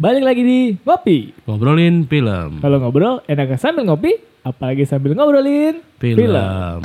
Balik 0.00 0.24
lagi 0.24 0.40
di 0.40 0.60
Ngopi. 0.88 1.36
Ngobrolin 1.44 2.08
film. 2.08 2.64
Kalau 2.64 2.80
ngobrol 2.80 3.20
enaknya 3.28 3.60
sambil 3.60 3.84
ngopi, 3.84 4.16
apalagi 4.40 4.88
sambil 4.88 5.12
ngobrolin 5.12 5.84
Film. 6.00 6.80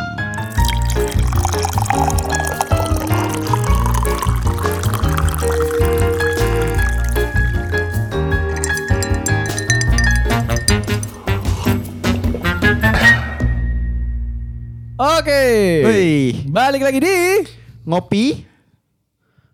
Oke. 14.99 15.43
Wih, 15.87 16.43
Balik 16.51 16.83
lagi 16.83 16.99
di 16.99 17.15
ngopi, 17.87 18.46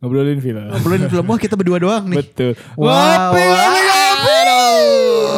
ngobrolin 0.04 0.38
film. 0.38 0.68
ngobrolin 0.68 1.08
film. 1.08 1.26
Wah 1.26 1.40
kita 1.40 1.56
berdua 1.56 1.80
doang 1.80 2.04
nih. 2.12 2.20
Betul. 2.20 2.52
Wow, 2.76 3.32
wow. 3.32 3.74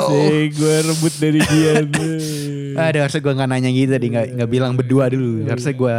Sih, 0.05 0.53
gue 0.53 0.75
rebut 0.85 1.13
dari 1.17 1.39
Gian. 1.41 1.85
Aduh 2.81 2.99
harusnya 3.01 3.21
gue 3.23 3.33
gak 3.33 3.47
nanya 3.47 3.69
gitu 3.71 3.87
tadi, 3.87 4.07
gak, 4.11 4.25
nggak 4.35 4.49
bilang 4.51 4.73
berdua 4.75 5.07
dulu. 5.07 5.47
Harusnya 5.47 5.73
gue 5.73 5.97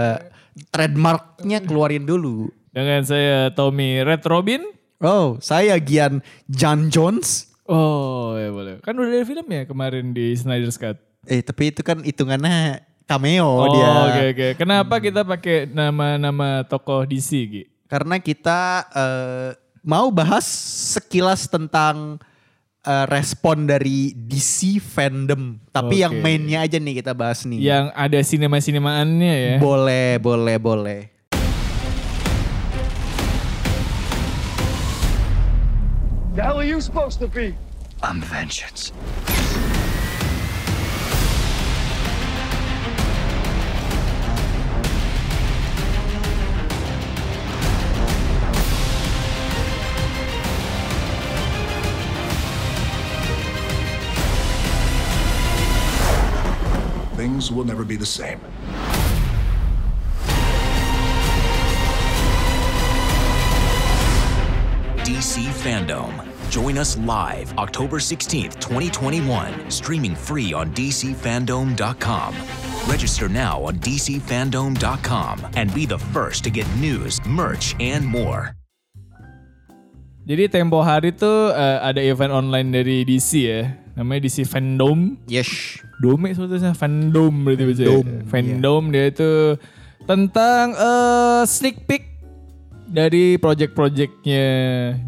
trademarknya 0.69 1.59
keluarin 1.65 2.05
dulu. 2.05 2.53
Dengan 2.71 3.01
saya 3.03 3.49
Tommy 3.51 4.05
Red 4.05 4.23
Robin. 4.29 4.61
Oh, 5.01 5.41
saya 5.41 5.81
Gian 5.81 6.21
John 6.47 6.93
Jones. 6.93 7.49
Oh 7.67 8.37
ya 8.37 8.53
boleh. 8.53 8.79
Kan 8.85 8.95
udah 8.95 9.11
ada 9.11 9.27
film 9.27 9.47
ya 9.49 9.63
kemarin 9.65 10.13
di 10.13 10.37
Snyder's 10.37 10.77
Cut. 10.77 11.01
Eh 11.27 11.43
tapi 11.43 11.75
itu 11.75 11.83
kan 11.83 11.99
hitungannya 12.01 12.85
cameo 13.09 13.43
Oh, 13.49 13.73
dia. 13.73 13.89
oke 14.07 14.23
oke. 14.37 14.49
Kenapa 14.61 14.95
kita 15.01 15.27
pakai 15.27 15.67
nama-nama 15.67 16.63
tokoh 16.63 17.03
DC, 17.03 17.31
Gi? 17.49 17.63
Karena 17.87 18.19
kita 18.19 18.83
eh, 18.91 19.51
mau 19.87 20.11
bahas 20.11 20.43
sekilas 20.99 21.47
tentang 21.47 22.19
eh, 22.83 23.07
respon 23.07 23.63
dari 23.67 24.11
DC 24.11 24.83
fandom. 24.83 25.63
Tapi 25.71 26.03
Oke. 26.03 26.03
yang 26.03 26.15
mainnya 26.19 26.67
aja 26.67 26.83
nih 26.83 26.99
kita 26.99 27.15
bahas 27.15 27.47
nih. 27.47 27.63
Yang 27.63 27.85
ada 27.95 28.19
sinema-sinemaannya 28.19 29.35
ya. 29.39 29.57
Boleh, 29.63 30.19
boleh, 30.19 30.57
boleh. 30.59 31.01
The 36.35 36.43
hell 36.45 36.61
are 36.61 36.69
you 36.69 36.83
supposed 36.83 37.17
to 37.25 37.31
be? 37.31 37.57
I'm 38.03 38.21
vengeance. 38.21 38.93
The 58.07 58.13
same. 58.23 58.41
DC 65.03 65.51
Fandom. 65.51 66.11
Join 66.47 66.79
us 66.79 66.95
live 67.03 67.51
October 67.59 67.99
16th, 67.99 68.63
2021, 68.63 69.71
streaming 69.71 70.15
free 70.15 70.55
on 70.55 70.71
DCFandom.com. 70.71 72.31
Register 72.87 73.29
now 73.29 73.67
on 73.67 73.75
DCFandom.com 73.83 75.35
and 75.59 75.75
be 75.75 75.87
the 75.87 75.99
first 76.15 76.47
to 76.47 76.51
get 76.51 76.67
news, 76.79 77.19
merch, 77.27 77.75
and 77.83 78.07
more. 78.07 78.55
Jadi 80.27 80.51
tempo 80.51 80.83
hari 80.83 81.15
tuh 81.15 81.55
eh, 81.55 81.79
ada 81.87 82.03
event 82.03 82.35
online 82.35 82.75
dari 82.75 83.07
DC 83.07 83.31
ya. 83.47 83.86
Namanya 83.97 84.21
DC 84.23 84.45
Fandom. 84.45 85.17
Yes. 85.25 85.81
Dome 85.97 86.29
sebetulnya 86.31 86.77
fandom 86.77 87.33
berarti 87.41 87.65
baca. 87.65 87.81
ya. 87.81 87.89
Fandom, 87.89 88.29
Fandom 88.29 88.83
dia 88.93 89.05
itu 89.09 89.31
tentang 90.05 90.77
eh, 90.77 91.43
sneak 91.49 91.89
peek 91.89 92.05
dari 92.87 93.41
project-projectnya 93.41 94.45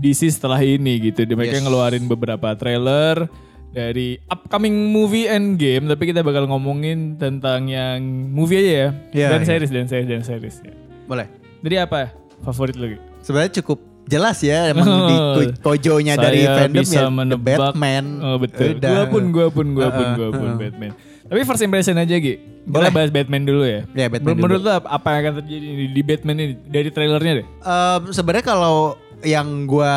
DC 0.00 0.32
setelah 0.32 0.58
ini 0.58 1.12
gitu. 1.12 1.22
Dia 1.22 1.36
mereka 1.36 1.60
Yes. 1.60 1.64
ngeluarin 1.68 2.08
beberapa 2.08 2.56
trailer 2.56 3.28
dari 3.68 4.16
upcoming 4.26 4.72
movie 4.88 5.28
and 5.28 5.60
game 5.60 5.84
tapi 5.86 6.08
kita 6.08 6.24
bakal 6.24 6.48
ngomongin 6.48 7.20
tentang 7.20 7.68
yang 7.68 8.00
movie 8.32 8.58
aja 8.58 8.72
ya. 8.72 8.88
Iya, 9.12 9.26
dan 9.28 9.40
iya. 9.44 9.46
series 9.46 9.70
dan 9.70 9.86
series 9.86 10.08
dan 10.08 10.22
series 10.24 10.56
ya. 10.64 10.72
Boleh. 11.04 11.28
Jadi 11.60 11.76
apa 11.76 12.10
favorit 12.40 12.74
lu? 12.74 12.96
Gi? 12.96 12.98
Sebenarnya 13.20 13.60
cukup 13.60 13.78
jelas 14.08 14.40
ya 14.40 14.72
emang 14.72 14.88
di 15.04 15.16
ko- 15.36 15.56
kojonya 15.68 16.16
Saya 16.16 16.24
dari 16.24 16.40
fandom 16.42 16.80
bisa 16.80 16.96
ya 16.96 17.02
The 17.02 17.12
menebak. 17.12 17.58
Batman. 17.60 18.04
Oh 18.18 18.36
betul. 18.36 18.68
Udah. 18.74 18.90
Gua 18.90 19.02
pun, 19.06 19.24
gua 19.28 19.46
pun, 19.48 19.66
gua 19.70 19.88
pun, 19.90 20.06
gua 20.14 20.28
pun. 20.30 20.48
Batman. 20.56 20.92
Tapi 21.22 21.40
first 21.44 21.60
impression 21.60 21.94
aja 21.94 22.16
Gi. 22.16 22.34
Kita 22.40 22.72
Boleh. 22.74 22.88
bahas 22.88 23.08
Batman 23.08 23.44
dulu 23.44 23.62
ya. 23.62 23.84
Ya, 23.92 24.08
Batman 24.08 24.32
Men- 24.32 24.42
Menurut 24.42 24.62
lo 24.62 24.72
apa- 24.72 24.88
yang 25.10 25.20
akan 25.22 25.34
terjadi 25.38 25.68
di, 25.70 25.86
di 25.90 26.02
Batman 26.02 26.36
ini 26.36 26.46
dari 26.64 26.88
trailernya 26.88 27.32
deh? 27.34 27.46
Em, 27.46 28.02
sebenarnya 28.10 28.44
kalau 28.46 28.76
yang 29.20 29.46
gua 29.64 29.92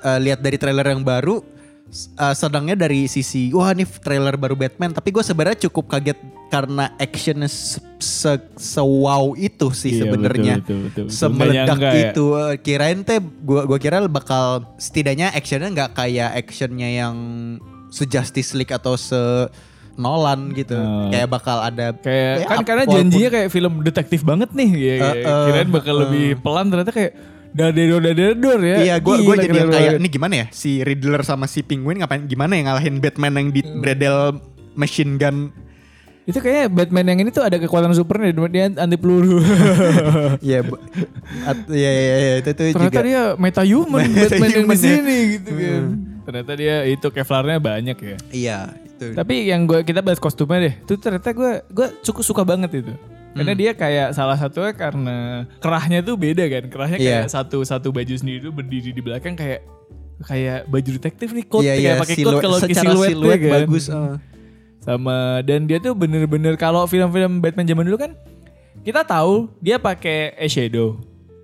eh, 0.00 0.18
lihat 0.20 0.38
dari 0.38 0.56
trailer 0.56 0.84
yang 0.84 1.00
baru 1.00 1.38
eh, 1.92 2.34
sedangnya 2.34 2.76
dari 2.78 3.04
sisi 3.04 3.50
wah 3.50 3.70
ini 3.70 3.84
trailer 3.84 4.34
baru 4.34 4.54
Batman 4.54 4.90
tapi 4.90 5.10
gue 5.10 5.20
sebenarnya 5.20 5.66
cukup 5.66 5.90
kaget 5.90 6.18
karena 6.46 6.90
actionnya 6.96 7.46
se, 7.46 7.78
se- 7.96 8.50
se-wow 8.56 9.34
itu 9.34 9.70
sih 9.70 9.92
Iya, 9.92 10.02
sebenarnya 10.04 10.54
semeledak 11.06 11.78
ya. 11.78 12.10
itu 12.10 12.24
Eh, 12.32 12.54
kirain 12.58 13.00
teh 13.00 13.18
gua 13.40 13.62
gua 13.64 13.78
kira 13.78 14.02
bakal 14.04 14.66
setidaknya 14.76 15.30
actionnya 15.30 15.68
nggak 15.68 15.90
kayak 15.94 16.30
actionnya 16.36 16.88
yang 16.88 17.14
se 17.88 18.02
Justice 18.04 18.50
League 18.52 18.70
atau 18.70 18.94
se 18.94 19.18
Nolan 19.94 20.54
gitu 20.54 20.74
Oh. 20.74 21.06
kayak 21.08 21.28
bakal 21.28 21.60
ada 21.60 21.92
Kayak 21.92 22.34
ya, 22.36 22.46
kan 22.48 22.58
karena 22.64 22.84
janjinya 22.88 23.30
kayak 23.30 23.48
film 23.48 23.72
detektif 23.82 24.20
banget 24.22 24.48
nih. 24.50 24.70
Ya, 24.72 24.94
Uh, 24.96 25.14
uh, 25.20 25.44
kirain 25.46 25.68
bakal 25.68 25.94
uh. 25.94 26.00
lebih 26.02 26.40
pelan 26.40 26.66
ternyata 26.66 26.90
kayak 26.90 27.12
dadedor 27.54 28.00
dadedor 28.02 28.60
ya. 28.62 28.76
Iya, 28.82 28.94
gue 29.02 29.14
gue 29.22 29.34
jadi 29.36 29.50
keren 29.50 29.70
kayak 29.70 29.92
ini 29.98 30.08
gimana 30.08 30.34
ya 30.34 30.46
si 30.54 30.80
Riddler 30.86 31.22
sama 31.26 31.50
si 31.50 31.66
Penguin 31.66 32.00
ngapain 32.00 32.26
gimana 32.30 32.54
ya 32.56 32.70
ngalahin 32.70 33.02
Batman 33.02 33.34
yang 33.38 33.48
di 33.50 33.60
bredel 33.62 34.38
machine 34.78 35.18
gun. 35.18 35.50
Itu 36.28 36.38
kayak 36.38 36.70
Batman 36.70 37.10
yang 37.10 37.18
ini 37.26 37.30
tuh 37.34 37.42
ada 37.42 37.58
kekuatan 37.58 37.90
supernya 37.90 38.30
dia 38.46 38.70
anti 38.70 38.94
peluru. 38.94 39.42
Iya, 40.40 40.62
iya 41.74 41.90
iya 41.90 42.16
iya, 42.16 42.34
itu 42.38 42.50
tuh 42.54 42.70
Ternyata 42.70 43.00
juga. 43.02 43.02
dia 43.02 43.22
metahuman 43.34 44.06
Batman 44.24 44.50
yang 44.54 44.66
di 44.70 44.76
ya. 44.76 44.78
sini 44.78 45.16
gitu 45.34 45.50
kan. 45.50 45.82
Ternyata 46.30 46.52
dia 46.54 46.76
itu 46.86 47.06
Kevlarnya 47.10 47.58
banyak 47.58 47.98
ya. 47.98 48.16
Iya, 48.30 48.58
itu. 48.86 49.06
Tapi 49.16 49.34
yang 49.50 49.66
gue 49.66 49.82
kita 49.82 50.04
bahas 50.04 50.22
kostumnya 50.22 50.70
deh, 50.70 50.74
itu 50.78 50.94
ternyata 51.00 51.34
gue 51.34 51.52
gue 51.66 51.86
cukup 52.06 52.22
suka 52.22 52.42
banget 52.46 52.84
itu. 52.84 52.94
Karena 53.30 53.52
Hmm. 53.52 53.60
dia 53.60 53.72
kayak 53.72 54.08
salah 54.10 54.34
satunya 54.34 54.72
karena 54.72 55.16
kerahnya 55.58 56.00
tuh 56.00 56.14
beda 56.14 56.44
kan. 56.44 56.64
Kerahnya 56.66 56.98
kayak 56.98 57.24
Iya. 57.24 57.30
satu 57.30 57.62
satu 57.62 57.88
baju 57.88 58.10
sendiri 58.10 58.42
tuh 58.42 58.50
berdiri 58.50 58.90
di 58.90 58.98
belakang 58.98 59.34
kayak 59.34 59.62
kayak 60.20 60.66
baju 60.66 60.90
detektif 60.92 61.30
nih 61.30 61.44
coat 61.44 61.62
Iya 61.62 61.72
kayak 61.72 61.80
iya, 61.80 61.92
pakai 61.96 62.16
coat 62.18 62.34
kalau 62.40 62.58
ke 62.58 62.64
secara 62.66 62.84
siluet, 62.90 63.10
siluet 63.10 63.38
kan. 63.38 63.50
bagus. 63.56 63.84
eh. 63.88 64.14
Sama 64.80 65.16
dan 65.40 65.64
dia 65.64 65.78
tuh 65.78 65.92
bener-bener 65.92 66.56
kalau 66.56 66.84
film-film 66.84 67.38
Batman 67.38 67.64
zaman 67.64 67.84
dulu 67.84 67.98
kan 67.98 68.12
kita 68.80 69.04
tahu 69.04 69.46
dia 69.58 69.76
pakai 69.76 70.34
eyeshadow. 70.36 70.96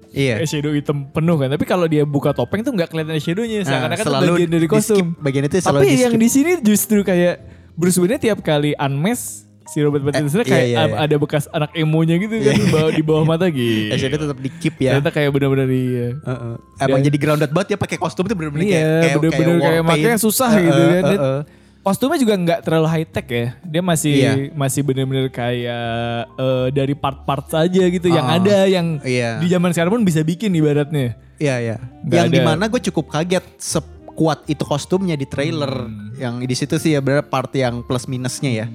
Iya. 0.08 0.40
Eyeshadow 0.40 0.72
hitam 0.72 1.06
penuh 1.06 1.36
kan. 1.36 1.48
Tapi 1.48 1.64
kalau 1.64 1.84
dia 1.84 2.02
buka 2.02 2.32
topeng 2.32 2.60
tuh 2.60 2.72
nggak 2.72 2.88
kelihatan 2.88 3.12
eyeshadownya. 3.12 3.60
Nah, 3.60 3.68
Seakan-akan 3.68 3.96
itu 3.98 4.08
selalu 4.08 4.32
bagian 4.34 4.50
dari 4.50 4.66
kostum. 4.66 5.06
Bagian 5.18 5.44
itu 5.44 5.56
selalu 5.58 5.78
Tapi 5.78 5.88
yang 5.94 6.14
di 6.16 6.28
sini 6.28 6.50
justru 6.60 6.98
kayak 7.00 7.34
Bruce 7.72 7.96
Wayne 7.96 8.16
tiap 8.16 8.40
kali 8.40 8.72
unmask 8.74 9.44
si 9.66 9.78
Robert 9.78 10.02
Pattinson 10.02 10.40
Eh, 10.40 10.44
kayak 10.44 10.64
iya, 10.64 10.78
iya, 10.78 10.82
iya. 10.86 10.96
ada 10.96 11.16
bekas 11.16 11.44
anak 11.50 11.70
emonya 11.72 12.14
gitu 12.16 12.34
kan 12.36 12.54
di 12.54 12.66
bawah, 12.66 12.90
di 12.90 13.02
bawah 13.02 13.24
mata 13.24 13.46
gitu. 13.46 13.90
Eh, 13.92 13.98
jadi 13.98 14.14
tetap 14.16 14.38
di 14.38 14.50
keep 14.52 14.76
ya. 14.76 14.90
Ternyata 14.94 15.10
kayak 15.10 15.30
bener-bener 15.30 15.68
iya. 15.68 16.08
Heeh. 16.16 16.54
Emang 16.78 16.98
Dan- 16.98 17.06
jadi 17.06 17.16
grounded 17.16 17.50
banget 17.50 17.68
ya 17.74 17.78
pakai 17.78 17.96
kostum 17.96 18.24
itu 18.24 18.34
bener-bener 18.34 18.64
Iya, 18.64 18.72
kayak 18.72 18.86
kayak 19.02 19.16
bener-bener 19.18 19.56
kayak, 19.56 19.72
paint. 19.76 19.86
makanya 19.86 20.18
susah 20.18 20.50
Heeh, 20.50 20.64
gitu 20.64 20.80
kan. 20.80 21.02
Dan 21.02 21.18
heeh. 21.18 21.40
Kostumnya 21.82 22.18
juga 22.18 22.34
nggak 22.34 22.60
terlalu 22.62 22.86
high 22.88 23.06
tech 23.06 23.26
ya. 23.28 23.46
Dia 23.62 23.78
masih 23.80 24.14
Iya. 24.16 24.32
masih 24.52 24.82
bener-bener 24.82 25.30
kayak 25.30 25.86
eh, 26.32 26.66
dari 26.70 26.94
part-part 26.94 27.46
saja 27.46 27.82
gitu 27.86 28.06
yang 28.06 28.26
Ah, 28.26 28.38
ada 28.38 28.66
yang 28.66 28.98
iya. 29.02 29.38
di 29.38 29.46
zaman 29.46 29.70
sekarang 29.70 29.92
pun 29.92 30.02
bisa 30.02 30.18
bikin 30.20 30.50
ibaratnya. 30.52 31.14
Iya 31.36 31.54
iya. 31.60 31.76
Nggak 32.02 32.16
Yang 32.16 32.26
ada. 32.26 32.34
di 32.34 32.40
mana 32.40 32.64
gue 32.66 32.80
cukup 32.82 33.06
kaget 33.08 33.44
sekuat 33.56 34.46
itu 34.46 34.62
kostumnya 34.62 35.14
di 35.14 35.26
trailer. 35.26 35.86
Hmm. 35.86 36.10
Yang 36.16 36.34
di 36.42 36.54
situ 36.56 36.74
sih 36.76 36.90
ya 36.90 37.00
benar 37.00 37.22
part 37.24 37.52
yang 37.52 37.82
plus 37.82 38.06
minusnya 38.06 38.50
ya. 38.50 38.66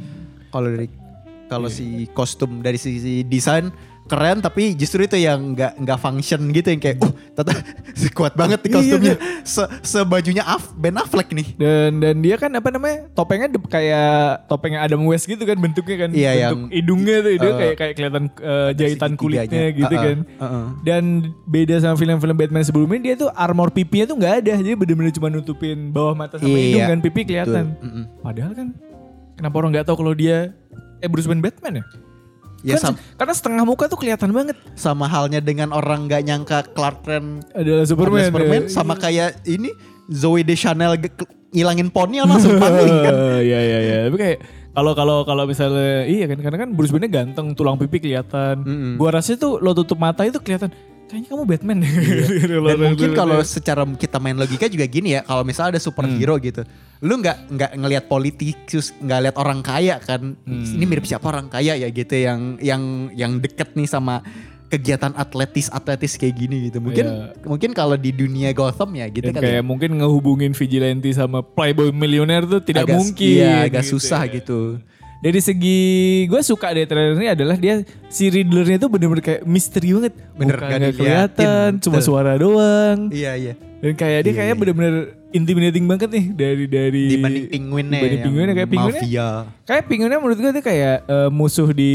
Kalau 0.52 0.68
dari 0.68 0.88
kalau 1.48 1.68
Iya. 1.68 1.76
si 1.76 1.86
kostum 2.10 2.60
dari 2.60 2.76
sisi 2.76 3.24
desain 3.24 3.72
keren 4.04 4.40
tapi 4.40 4.72
justru 4.74 5.02
itu 5.02 5.16
yang 5.16 5.52
nggak 5.52 5.80
nggak 5.80 5.98
function 5.98 6.48
gitu 6.50 6.68
yang 6.68 6.80
kayak 6.80 7.00
uh 7.00 7.12
ternyata 7.34 7.64
kuat 8.12 8.34
banget 8.34 8.60
nih 8.60 8.72
kostumnya 8.74 9.16
se 9.42 9.64
sebajunya 9.82 10.44
Af 10.44 10.72
Ben 10.74 10.92
Affleck 10.94 11.28
nih 11.30 11.56
Dan 11.56 12.00
dan 12.00 12.20
dia 12.20 12.36
kan 12.36 12.52
apa 12.52 12.68
namanya 12.70 13.08
topengnya 13.10 13.48
de- 13.48 13.64
kayak 13.64 14.12
topengnya 14.48 14.80
Adam 14.82 15.04
West 15.06 15.24
gitu 15.26 15.40
kan 15.42 15.56
bentuknya 15.56 15.96
kan 15.98 16.10
Iya, 16.10 16.28
bentuk 16.30 16.42
yang- 16.42 16.72
hidungnya 16.74 17.16
tuh 17.20 17.32
hidung 17.32 17.50
eh, 17.50 17.60
kayak 17.62 17.76
kayak 17.78 17.94
kelihatan 17.94 18.24
eh, 18.34 18.70
jahitan 18.74 19.12
kulitnya 19.14 19.64
gitu 19.72 19.88
Uh-uh, 19.90 20.04
kan. 20.04 20.18
uh-uh. 20.38 20.66
Dan 20.82 21.04
beda 21.46 21.76
sama 21.78 21.96
film-film 21.96 22.36
Batman 22.38 22.64
sebelumnya 22.64 23.00
dia 23.02 23.16
tuh 23.18 23.30
armor 23.30 23.70
pipinya 23.70 24.06
tuh 24.06 24.18
nggak 24.18 24.34
ada 24.42 24.54
jadi 24.58 24.72
bener-bener 24.74 25.12
cuma 25.14 25.28
nutupin 25.30 25.88
bawah 25.90 26.16
mata 26.18 26.36
sama 26.36 26.48
Iya, 26.50 26.60
hidung 26.66 26.84
kan 26.86 27.00
pipi 27.02 27.22
kelihatan. 27.24 27.66
Betul, 27.70 27.86
mm-mm. 27.86 28.04
Padahal 28.20 28.54
kan 28.54 28.68
kenapa 29.36 29.56
orang 29.60 29.70
nggak 29.76 29.86
tahu 29.88 29.98
kalau 30.02 30.14
dia 30.14 30.52
eh 31.02 31.10
Bruce 31.10 31.28
Wayne 31.28 31.42
Batman 31.42 31.82
ya? 31.82 31.86
ya 32.62 32.76
Kan 32.78 32.94
karena 33.18 33.34
setengah 33.34 33.64
muka 33.66 33.90
tuh 33.90 33.98
kelihatan 33.98 34.30
banget 34.30 34.54
sama 34.78 35.10
halnya 35.10 35.42
dengan 35.42 35.74
orang 35.74 36.06
nggak 36.06 36.22
nyangka 36.22 36.58
Clark 36.78 37.02
Kent 37.04 37.50
adalah 37.58 37.86
Superman. 37.90 38.22
adalah 38.22 38.30
Superman 38.30 38.62
ya. 38.64 38.70
sama 38.70 38.94
kayak 38.96 39.30
ini 39.50 39.74
Zoe 40.12 40.46
Deschanel 40.46 40.94
ngilangin 41.52 41.90
poni 41.90 42.22
langsung 42.22 42.56
pangling 42.62 42.98
kan 43.02 43.16
Iya 43.42 43.60
iya 43.60 43.80
iya. 43.82 43.98
Tapi 44.08 44.18
kayak 44.22 44.38
kalau 44.72 44.96
kalau 44.96 45.18
kalau 45.28 45.44
misalnya 45.44 46.06
iya 46.08 46.30
kan 46.30 46.40
karena 46.40 46.58
kan 46.64 46.70
Bruce 46.72 46.94
Wayne 46.96 47.12
ganteng, 47.12 47.52
tulang 47.58 47.76
pipi 47.76 48.00
kelihatan. 48.00 48.64
Gua 48.96 49.10
rasa 49.12 49.36
tuh 49.36 49.60
lo 49.60 49.76
tutup 49.76 50.00
mata 50.00 50.24
itu 50.24 50.40
kelihatan 50.40 50.72
kayaknya 51.12 51.30
kamu 51.30 51.44
Batman 51.46 51.78
deh. 51.78 51.92
Dan 52.66 52.80
mungkin 52.82 53.10
kalau 53.12 53.38
secara 53.44 53.84
kita 53.94 54.18
main 54.18 54.34
logika 54.34 54.66
juga 54.66 54.86
gini 54.86 55.14
ya, 55.14 55.22
kalau 55.22 55.44
misalnya 55.44 55.76
ada 55.76 55.82
superhero 55.82 56.34
Hmm. 56.34 56.44
gitu, 56.44 56.62
lu 57.02 57.14
nggak 57.18 57.38
nggak 57.52 57.72
ngelihat 57.76 58.06
politikus, 58.08 58.96
nggak 58.96 59.20
lihat 59.22 59.36
orang 59.36 59.60
kaya 59.60 60.00
kan, 60.00 60.34
Hmm. 60.40 60.64
ini 60.66 60.86
mirip 60.86 61.04
siapa 61.04 61.28
orang 61.28 61.46
kaya 61.46 61.76
ya 61.76 61.88
gitu 61.88 62.16
yang 62.16 62.56
yang 62.58 62.82
yang 63.12 63.32
deket 63.38 63.76
nih 63.76 63.86
sama 63.86 64.24
kegiatan 64.66 65.12
atletis 65.14 65.68
atletis 65.68 66.16
kayak 66.16 66.32
gini 66.34 66.72
gitu. 66.72 66.80
Mungkin 66.80 67.04
Iya. 67.04 67.44
mungkin 67.44 67.72
kalau 67.72 67.94
di 67.94 68.10
dunia 68.10 68.50
Gotham 68.52 68.96
ya 68.96 69.04
gitu 69.06 69.28
Dan 69.28 69.36
kan. 69.36 69.44
kayak 69.44 69.62
mungkin 69.62 70.00
ngehubungin 70.00 70.56
vigilante 70.56 71.12
sama 71.12 71.44
playboy 71.44 71.92
milioner 71.92 72.48
tuh 72.48 72.64
tidak 72.64 72.88
Agak- 72.88 72.96
mungkin. 72.98 73.36
Iya, 73.38 73.68
agak 73.68 73.84
gitu 73.84 74.00
susah 74.00 74.24
ya. 74.26 74.32
gitu. 74.34 74.80
Dari 75.22 75.38
segi 75.38 75.80
gue 76.26 76.42
suka 76.42 76.74
deh 76.74 76.90
trailer 76.90 77.14
ini 77.14 77.30
adalah 77.30 77.54
dia 77.54 77.86
si 78.10 78.26
Riddlernya 78.34 78.82
tuh 78.82 78.90
bener-bener 78.90 79.22
kayak 79.22 79.42
misteri 79.46 79.94
banget. 79.94 80.14
Bener, 80.34 80.58
nggak 80.58 80.70
diliatin. 80.82 80.98
kelihatan, 80.98 81.70
cuma 81.78 82.02
Betul. 82.02 82.08
suara 82.10 82.34
doang. 82.42 83.14
Iya 83.14 83.32
iya. 83.38 83.54
Dan 83.86 83.94
kayak 83.94 84.20
dia 84.26 84.34
kayak 84.34 84.56
bener-bener 84.58 85.14
intimidating 85.30 85.86
banget 85.86 86.10
nih 86.10 86.26
dari 86.34 86.66
dari 86.66 87.04
Dibanding 87.18 87.46
penguinnya 87.54 87.98
dibanding 88.02 88.18
yang 88.18 88.26
penguinnya 88.26 88.56
kayak 88.58 88.70
penguinnya 88.74 89.04
mafia. 89.06 89.30
kayak 89.70 89.84
penguinnya 89.86 90.20
menurut 90.20 90.38
gue 90.42 90.52
tuh 90.58 90.66
kayak 90.66 90.98
eh, 91.06 91.30
musuh 91.30 91.70
di 91.70 91.94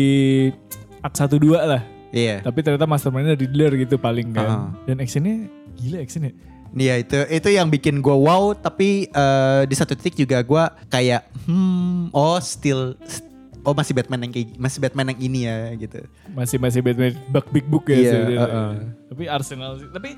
Art 1.02 1.14
1 1.18 1.34
2 1.34 1.66
lah. 1.66 1.82
Iya. 2.14 2.46
Tapi 2.46 2.58
ternyata 2.62 2.86
mastermindnya 2.86 3.34
Riddler 3.34 3.74
gitu 3.74 3.98
paling 3.98 4.30
kan. 4.30 4.46
Ah. 4.46 4.68
Dan 4.86 5.02
actionnya 5.02 5.50
gila 5.74 5.98
actionnya. 5.98 6.30
Iya 6.76 6.94
itu 7.00 7.16
itu 7.26 7.48
yang 7.50 7.66
bikin 7.66 7.98
gue 7.98 8.12
wow 8.12 8.52
tapi 8.52 9.08
eh, 9.08 9.60
di 9.64 9.72
satu 9.72 9.96
titik 9.96 10.12
juga 10.14 10.40
gue 10.40 10.64
kayak 10.86 11.24
hmm 11.48 12.12
oh 12.12 12.36
still 12.36 12.92
oh 13.64 13.72
masih 13.72 13.96
Batman 13.96 14.22
yang 14.22 14.32
kayak 14.32 14.48
masih 14.54 14.78
Batman 14.78 15.10
yang 15.10 15.20
ini 15.20 15.40
ya 15.42 15.56
gitu. 15.74 16.04
Masih 16.30 16.60
masih 16.60 16.80
Batman 16.80 17.16
Buck 17.26 17.48
Big 17.50 17.64
Book 17.64 17.88
ya 17.88 17.96
Iya, 17.96 18.10
sebenarnya. 18.12 18.38
uh-uh. 18.38 18.70
Tapi 19.08 19.22
Arsenal 19.26 19.70
sih. 19.80 19.88
Tapi 19.88 20.10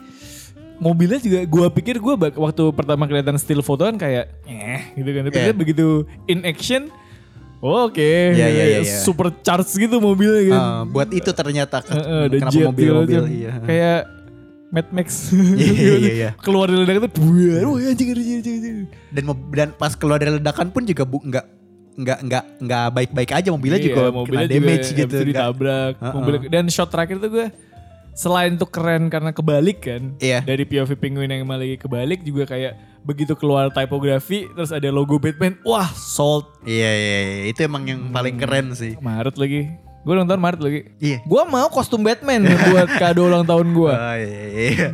mobilnya 0.79 1.19
juga 1.19 1.39
gue 1.43 1.67
pikir 1.75 1.97
gue 1.97 2.15
waktu 2.37 2.65
pertama 2.71 3.07
kelihatan 3.07 3.39
still 3.39 3.63
foto 3.63 3.87
kan 3.87 3.97
kayak 3.97 4.27
eh 4.45 4.93
gitu 4.95 5.09
kan. 5.09 5.23
Tapi 5.27 5.39
Iya. 5.39 5.47
dia 5.49 5.55
begitu 5.57 5.87
in 6.27 6.43
action 6.43 6.91
oh, 7.59 7.87
Oke, 7.87 8.03
Iya, 8.35 8.47
iya, 8.47 8.65
iya, 8.69 8.79
iya. 8.83 8.99
super 9.01 9.31
charge 9.43 9.71
gitu 9.73 9.99
mobilnya 9.99 10.43
kan. 10.53 10.61
Eh, 10.61 10.83
buat 10.91 11.09
itu 11.11 11.31
ternyata 11.33 11.83
Heeh, 11.83 12.23
ada 12.29 12.37
kenapa 12.37 12.59
mobil-mobil 12.69 13.23
gitu. 13.25 13.33
iya. 13.33 13.53
Kayak 13.65 14.01
Mad 14.69 14.89
Max. 14.91 15.33
Iya, 15.33 15.73
iya, 15.97 16.13
iya. 16.13 16.31
Keluar 16.45 16.69
dari 16.69 16.81
ledakan 16.81 17.07
tuh 17.07 17.13
buar. 17.19 17.63
Wah 17.65 17.79
anjing 17.83 18.09
anjing 18.11 18.37
anjing. 18.37 18.55
anjing. 18.55 18.77
Dan 19.09 19.23
dan 19.51 19.69
pas 19.73 19.93
keluar 19.93 20.19
dari 20.19 20.37
ledakan 20.37 20.69
pun 20.69 20.85
juga 20.85 21.03
bu 21.03 21.19
nggak 21.19 21.47
nggak 21.99 22.19
nggak 22.23 22.45
nggak 22.63 22.85
baik-baik 22.93 23.31
aja 23.33 23.49
mobilnya 23.49 23.81
Iya, 23.81 23.87
juga 23.89 24.03
mobilnya 24.13 24.45
kena 24.45 24.55
damage 24.55 24.87
juga 24.87 24.95
gitu. 24.95 25.03
itu 25.03 25.17
nggak- 25.17 25.29
ditabrak. 25.31 25.93
Heeh. 25.97 26.15
Mobil- 26.15 26.47
dan 26.47 26.65
shot 26.69 26.89
terakhir 26.89 27.17
tuh 27.19 27.31
gue 27.33 27.47
selain 28.13 28.53
tuh 28.55 28.69
keren 28.69 29.09
karena 29.09 29.31
kebalik 29.31 29.79
kan. 29.81 30.03
Iya. 30.19 30.43
Dari 30.43 30.63
POV 30.63 30.91
penguin 30.95 31.27
yang 31.29 31.43
emang 31.43 31.59
lagi 31.59 31.75
kebalik 31.75 32.21
juga 32.21 32.45
kayak 32.45 32.75
begitu 33.03 33.33
keluar 33.33 33.71
typography 33.71 34.47
terus 34.53 34.69
ada 34.69 34.91
logo 34.91 35.17
Batman. 35.17 35.57
Wah, 35.63 35.89
sold. 35.89 36.45
Iya, 36.63 36.91
iya 36.93 37.19
iya 37.25 37.45
itu 37.49 37.61
emang 37.63 37.83
yang 37.83 38.01
paling 38.11 38.37
keren 38.37 38.75
sih. 38.75 38.95
Maret 38.99 39.35
lagi. 39.35 39.71
Gue 40.09 40.17
ulang 40.17 40.25
tahun 40.25 40.41
Maret 40.41 40.61
lagi. 40.65 40.81
Iya. 40.97 41.19
Gue 41.21 41.43
mau 41.45 41.69
kostum 41.69 42.01
Batman 42.01 42.41
buat 42.49 42.89
kado 43.03 43.29
ulang 43.29 43.45
tahun 43.45 43.77
gue. 43.77 43.93
Oh, 43.93 44.17
iya, 44.17 44.41
iya. 44.73 44.89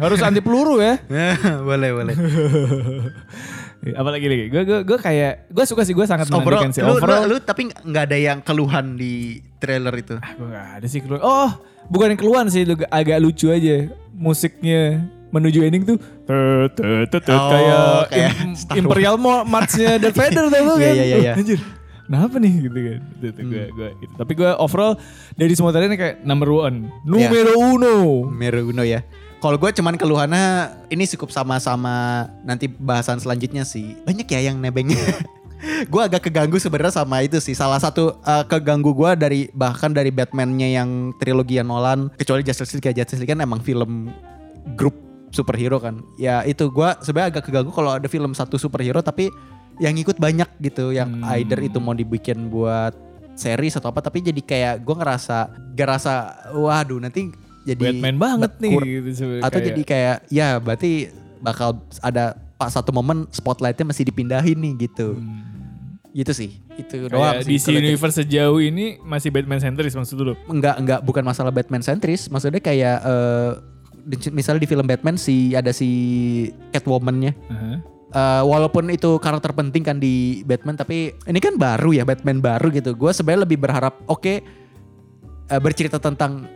Harus 0.00 0.24
anti 0.24 0.40
peluru 0.40 0.80
ya. 0.80 0.96
boleh 1.60 1.90
boleh. 1.92 2.14
Apalagi 3.84 4.24
lagi, 4.24 4.44
gue 4.48 4.62
gue 4.64 4.78
gue 4.80 4.98
kayak 4.98 5.52
gue 5.52 5.64
suka 5.68 5.84
sih 5.84 5.92
gue 5.92 6.08
sangat 6.08 6.32
Overall, 6.32 6.40
menantikan 6.64 6.70
sih 6.72 6.80
lu, 6.80 6.96
overall. 6.96 7.28
lu, 7.28 7.36
lu 7.36 7.44
tapi 7.44 7.68
nggak 7.68 8.04
ada 8.08 8.16
yang 8.16 8.38
keluhan 8.40 8.96
di 8.96 9.44
trailer 9.60 9.92
itu. 9.92 10.16
Ah, 10.16 10.32
gue 10.32 10.48
gak 10.48 10.68
ada 10.80 10.86
sih 10.88 11.00
keluar. 11.04 11.20
Oh, 11.20 11.50
bukan 11.84 12.16
yang 12.16 12.20
keluar 12.24 12.48
sih, 12.48 12.64
agak 12.88 13.20
lucu 13.20 13.52
aja. 13.52 13.92
Musiknya 14.16 15.04
menuju 15.28 15.60
ending 15.60 15.84
tuh 15.84 15.98
tut, 15.98 16.70
tut, 16.72 17.10
tut, 17.10 17.20
tut, 17.20 17.34
Oh, 17.34 17.50
kayak, 17.50 18.08
kayak. 18.08 18.32
Imperial 18.72 19.18
March-nya 19.20 19.98
Darth 19.98 20.16
Vader 20.22 20.46
Iya, 20.46 20.56
kan. 20.56 20.78
iya, 20.80 20.92
iya, 20.94 21.04
Oh, 21.04 21.20
iya. 21.20 21.32
Anjir. 21.36 21.60
Kenapa 22.04 22.36
nih 22.36 22.68
gitu 22.68 22.78
kan. 22.78 23.00
Itu, 23.00 23.26
itu 23.32 23.40
gue, 23.48 23.64
gue, 23.72 23.88
gitu. 24.04 24.12
Tapi 24.20 24.32
gue 24.36 24.50
overall 24.60 24.94
dari 25.40 25.52
semua 25.56 25.72
ini 25.72 25.96
kayak 25.96 26.20
number 26.22 26.52
one. 26.52 26.92
Numero 27.08 27.56
uno. 27.56 28.28
Meruno 28.28 28.84
ya. 28.84 29.00
Kalau 29.40 29.60
gue 29.60 29.70
cuman 29.76 30.00
keluhannya 30.00 30.72
ini 30.88 31.04
cukup 31.04 31.28
sama-sama 31.28 32.28
nanti 32.44 32.68
bahasan 32.68 33.20
selanjutnya 33.20 33.64
sih. 33.64 33.96
Banyak 34.04 34.24
ya 34.28 34.52
yang 34.52 34.60
nebengnya. 34.60 35.00
gue 35.92 36.00
agak 36.00 36.28
keganggu 36.28 36.56
sebenarnya 36.60 37.04
sama 37.04 37.24
itu 37.24 37.40
sih. 37.40 37.56
Salah 37.56 37.80
satu 37.80 38.20
uh, 38.24 38.44
keganggu 38.44 38.92
gue 38.92 39.10
dari 39.16 39.40
bahkan 39.52 39.92
dari 39.92 40.12
Batman-nya 40.12 40.80
yang 40.80 41.12
trilogi 41.20 41.60
Nolan. 41.60 42.12
Kecuali 42.16 42.44
Justice 42.44 42.72
League 42.76 42.88
ya 42.88 43.04
Justice 43.04 43.20
League 43.20 43.32
kan 43.32 43.40
emang 43.40 43.60
film 43.60 44.12
grup 44.76 44.96
superhero 45.32 45.80
kan. 45.80 46.00
Ya 46.20 46.44
itu 46.44 46.68
gue 46.68 46.88
sebenarnya 47.04 47.36
agak 47.36 47.44
keganggu 47.48 47.72
kalau 47.72 47.96
ada 47.96 48.08
film 48.08 48.32
satu 48.32 48.56
superhero 48.56 49.00
tapi 49.04 49.28
yang 49.76 49.94
ikut 49.94 50.16
banyak 50.16 50.46
gitu. 50.60 50.90
Yang 50.90 51.10
Hmm. 51.14 51.34
either 51.34 51.58
itu 51.60 51.78
mau 51.78 51.92
dibikin 51.92 52.46
buat 52.46 52.94
series 53.34 53.74
atau 53.74 53.90
apa 53.90 53.98
tapi 53.98 54.22
jadi 54.22 54.38
kayak 54.38 54.74
gue 54.80 54.94
ngerasa 54.94 55.38
gak 55.74 55.88
rasa 55.88 56.14
waduh 56.52 56.98
nanti 56.98 57.34
jadi 57.62 57.80
Batman 57.92 58.16
banget 58.16 58.52
nih. 58.58 58.72
Gitu, 59.02 59.10
atau 59.42 59.50
Kayak- 59.50 59.66
jadi 59.66 59.82
kayak 59.82 60.16
ya 60.28 60.48
berarti 60.56 61.10
bakal 61.38 61.76
ada 61.98 62.32
pas 62.54 62.70
satu 62.70 62.90
momen 62.90 63.26
spotlightnya 63.28 63.82
masih 63.84 64.06
dipindahin 64.06 64.54
nih 64.54 64.86
gitu 64.86 65.18
gitu 66.14 66.30
sih 66.30 66.62
itu 66.72 67.10
doang 67.10 67.42
kayak 67.42 67.58
sih 67.58 67.74
Universe 67.74 68.22
sejauh 68.22 68.62
ini 68.62 69.02
masih 69.02 69.28
Batman 69.28 69.58
centris 69.58 69.90
maksud 69.92 70.14
lu? 70.16 70.38
enggak 70.46 70.78
enggak 70.78 71.00
bukan 71.02 71.20
masalah 71.20 71.50
Batman 71.50 71.82
sentris 71.82 72.30
maksudnya 72.30 72.62
kayak 72.62 73.02
di- 74.06 74.30
misalnya 74.30 74.62
di 74.62 74.70
film 74.70 74.86
Batman 74.86 75.18
si 75.18 75.50
ada 75.52 75.74
si 75.74 75.90
Catwoman-nya 76.70 77.34
Aha. 77.50 77.82
Eh, 78.14 78.42
walaupun 78.46 78.94
itu 78.94 79.18
karakter 79.18 79.50
penting 79.50 79.82
kan 79.82 79.98
di 79.98 80.46
Batman 80.46 80.78
tapi 80.78 81.18
ini 81.26 81.38
kan 81.42 81.58
baru 81.58 81.90
ya 81.90 82.06
Batman 82.06 82.38
baru 82.38 82.70
gitu 82.70 82.94
gue 82.94 83.10
sebenarnya 83.10 83.42
lebih 83.42 83.58
berharap 83.58 84.06
oke 84.06 84.38
eh, 85.50 85.58
bercerita 85.58 85.98
tentang 85.98 86.46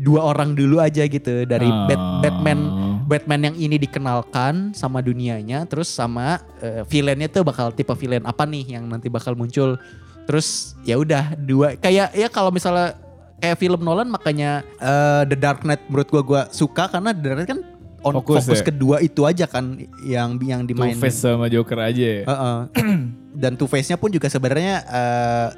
dua 0.00 0.24
orang 0.24 0.56
dulu 0.56 0.80
aja 0.80 1.04
gitu 1.04 1.44
dari 1.44 1.68
Bat- 1.68 2.00
Oh. 2.00 2.20
Batman 2.24 2.60
Batman 3.04 3.52
yang 3.52 3.56
ini 3.60 3.76
dikenalkan 3.76 4.72
sama 4.72 5.04
dunianya 5.04 5.68
terus 5.68 5.92
sama 5.92 6.40
eh, 6.64 6.88
villainnya 6.88 7.28
tuh 7.28 7.44
bakal 7.44 7.68
tipe 7.68 7.92
villain 7.92 8.24
apa 8.24 8.48
nih 8.48 8.80
yang 8.80 8.88
nanti 8.88 9.12
bakal 9.12 9.36
muncul 9.36 9.76
terus 10.24 10.72
ya 10.88 10.96
udah 10.96 11.36
dua 11.36 11.76
kayak 11.76 12.16
ya 12.16 12.32
kalau 12.32 12.48
misalnya 12.48 12.96
kayak 13.44 13.60
film 13.60 13.84
Nolan 13.84 14.08
makanya 14.08 14.64
eh, 14.80 15.28
The 15.28 15.36
Dark 15.36 15.68
Knight 15.68 15.84
menurut 15.84 16.08
gua 16.08 16.22
gua 16.24 16.42
suka 16.48 16.88
karena 16.88 17.12
The 17.12 17.20
Dark 17.20 17.36
Knight 17.44 17.50
kan 17.52 17.60
on 18.04 18.14
Fokus 18.20 18.44
fokus, 18.44 18.60
ya? 18.60 18.66
kedua 18.68 18.96
itu 19.00 19.24
aja 19.24 19.48
kan 19.48 19.64
yang 20.04 20.36
yang 20.38 20.62
Two 20.62 20.68
dimainin 20.70 21.00
Face 21.00 21.18
sama 21.18 21.48
Joker 21.48 21.80
aja 21.80 22.04
ya. 22.04 22.22
Heeh. 22.22 22.58
dan 23.42 23.56
Two 23.56 23.66
Face-nya 23.66 23.96
pun 23.96 24.12
juga 24.12 24.28
sebenarnya 24.28 24.84
eh, 24.84 25.48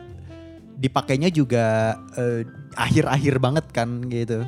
dipakainya 0.78 1.28
juga 1.28 1.96
eh, 2.14 2.46
akhir-akhir 2.72 3.34
banget 3.36 3.66
kan 3.70 3.88
gitu. 4.06 4.46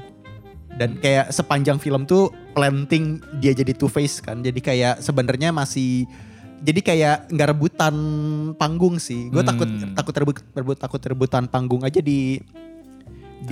Dan 0.79 0.95
kayak 0.97 1.35
sepanjang 1.35 1.83
film 1.83 2.07
tuh 2.07 2.31
planting 2.55 3.19
dia 3.43 3.51
jadi 3.51 3.75
Two 3.75 3.91
Face 3.91 4.23
kan. 4.23 4.41
Jadi 4.41 4.63
kayak 4.63 5.03
sebenarnya 5.03 5.51
masih 5.51 6.07
jadi 6.59 6.81
kayak 6.83 7.17
nggak 7.31 7.49
rebutan 7.51 7.95
panggung 8.55 8.99
sih. 8.99 9.27
Gue 9.29 9.43
Hmm. 9.43 9.51
takut 9.51 9.69
takut 9.95 10.15
rebut, 10.15 10.37
rebut 10.55 10.79
takut 10.79 11.03
rebutan 11.03 11.45
panggung 11.47 11.83
aja 11.83 11.99
di 11.99 12.39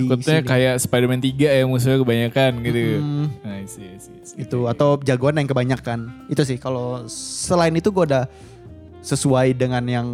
Takutnya 0.05 0.37
sini. 0.39 0.45
kayak 0.45 0.75
Spider-Man 0.77 1.21
3 1.25 1.57
ya 1.57 1.63
musuhnya 1.65 1.97
kebanyakan 1.97 2.51
gitu. 2.61 2.81
Mm. 3.01 3.25
Nah, 3.41 3.57
isi, 3.65 3.81
isi, 3.97 4.11
isi. 4.21 4.33
itu 4.37 4.59
atau 4.69 5.01
jagoan 5.01 5.41
yang 5.41 5.49
kebanyakan 5.49 5.99
itu 6.29 6.41
sih 6.45 6.61
kalau 6.61 7.09
selain 7.09 7.73
itu 7.73 7.89
gue 7.89 8.05
udah 8.05 8.29
sesuai 9.01 9.57
dengan 9.57 9.81
yang 9.87 10.07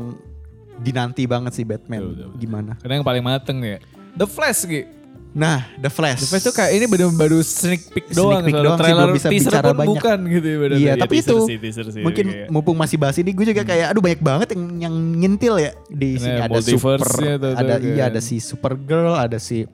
dinanti 0.80 1.28
banget 1.28 1.54
sih 1.54 1.66
Batman 1.68 2.02
Betul, 2.02 2.12
betul, 2.14 2.28
betul. 2.32 2.40
gimana 2.40 2.72
Karena 2.80 2.94
yang 3.02 3.06
paling 3.06 3.24
mateng 3.26 3.58
ya. 3.62 3.78
The 4.14 4.28
Flash 4.30 4.64
gitu. 4.64 4.88
Nah, 5.34 5.66
The 5.76 5.90
Flash. 5.90 6.22
The 6.22 6.30
Flash 6.30 6.46
tuh 6.46 6.54
kayak 6.54 6.72
ini 6.72 6.86
baru 6.86 7.10
baru 7.10 7.42
sneak 7.42 7.90
peek 7.90 8.06
Sneak 8.08 8.16
doang, 8.16 8.42
peek 8.42 8.54
soalnya 8.54 8.62
doang 8.64 8.78
sih, 8.78 8.84
trailer 8.84 9.02
belum 9.04 9.18
bisa 9.18 9.28
teaser 9.28 9.50
bicara 9.50 9.66
pun 9.66 9.76
banyak. 9.76 9.90
bukan 9.92 10.18
gitu 10.30 10.46
ya. 10.46 10.58
Iya, 10.62 10.78
Ya, 10.78 10.94
tapi 10.96 11.14
teaser 11.16 11.26
itu 11.26 11.38
sih, 11.44 11.58
teaser 11.58 11.86
sih, 11.90 12.02
mungkin 12.02 12.26
kayak. 12.28 12.48
mumpung 12.48 12.76
masih 12.76 12.98
bahas 12.98 13.16
ini 13.16 13.32
gue 13.32 13.46
juga 13.48 13.64
kayak 13.64 13.88
aduh 13.90 14.00
banyak 14.00 14.22
banget 14.22 14.48
yang 14.54 14.64
yang 14.80 14.94
ngintil 14.94 15.56
ya 15.58 15.72
di 15.88 16.10
Nah, 16.12 16.22
sini 16.22 16.38
ada 16.40 16.60
super 16.62 17.00
tuh, 17.02 17.18
tuh, 17.36 17.52
ada 17.52 17.74
kayak. 17.76 17.90
iya 17.90 18.04
ada 18.08 18.20
si 18.20 18.36
Supergirl, 18.38 19.14
ada 19.16 19.38
si 19.38 19.66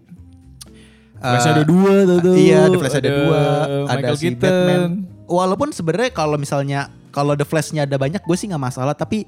Flash 1.18 1.44
eh, 1.44 1.52
ada 1.52 1.64
dua 1.64 1.94
tuh, 2.06 2.18
tuh. 2.24 2.34
Iya, 2.34 2.60
The 2.66 2.78
Flash 2.80 2.96
ada, 2.96 3.10
dua, 3.12 3.40
ada 3.84 3.88
Michael 3.92 4.16
si 4.16 4.24
Keaton. 4.24 4.40
Batman. 4.40 4.90
Walaupun 5.28 5.70
sebenarnya 5.70 6.10
kalau 6.10 6.38
misalnya 6.38 6.80
kalau 7.10 7.36
The 7.36 7.44
Flash-nya 7.44 7.84
ada 7.84 8.00
banyak 8.00 8.24
gue 8.24 8.36
sih 8.38 8.48
nggak 8.48 8.64
masalah, 8.64 8.96
tapi 8.96 9.28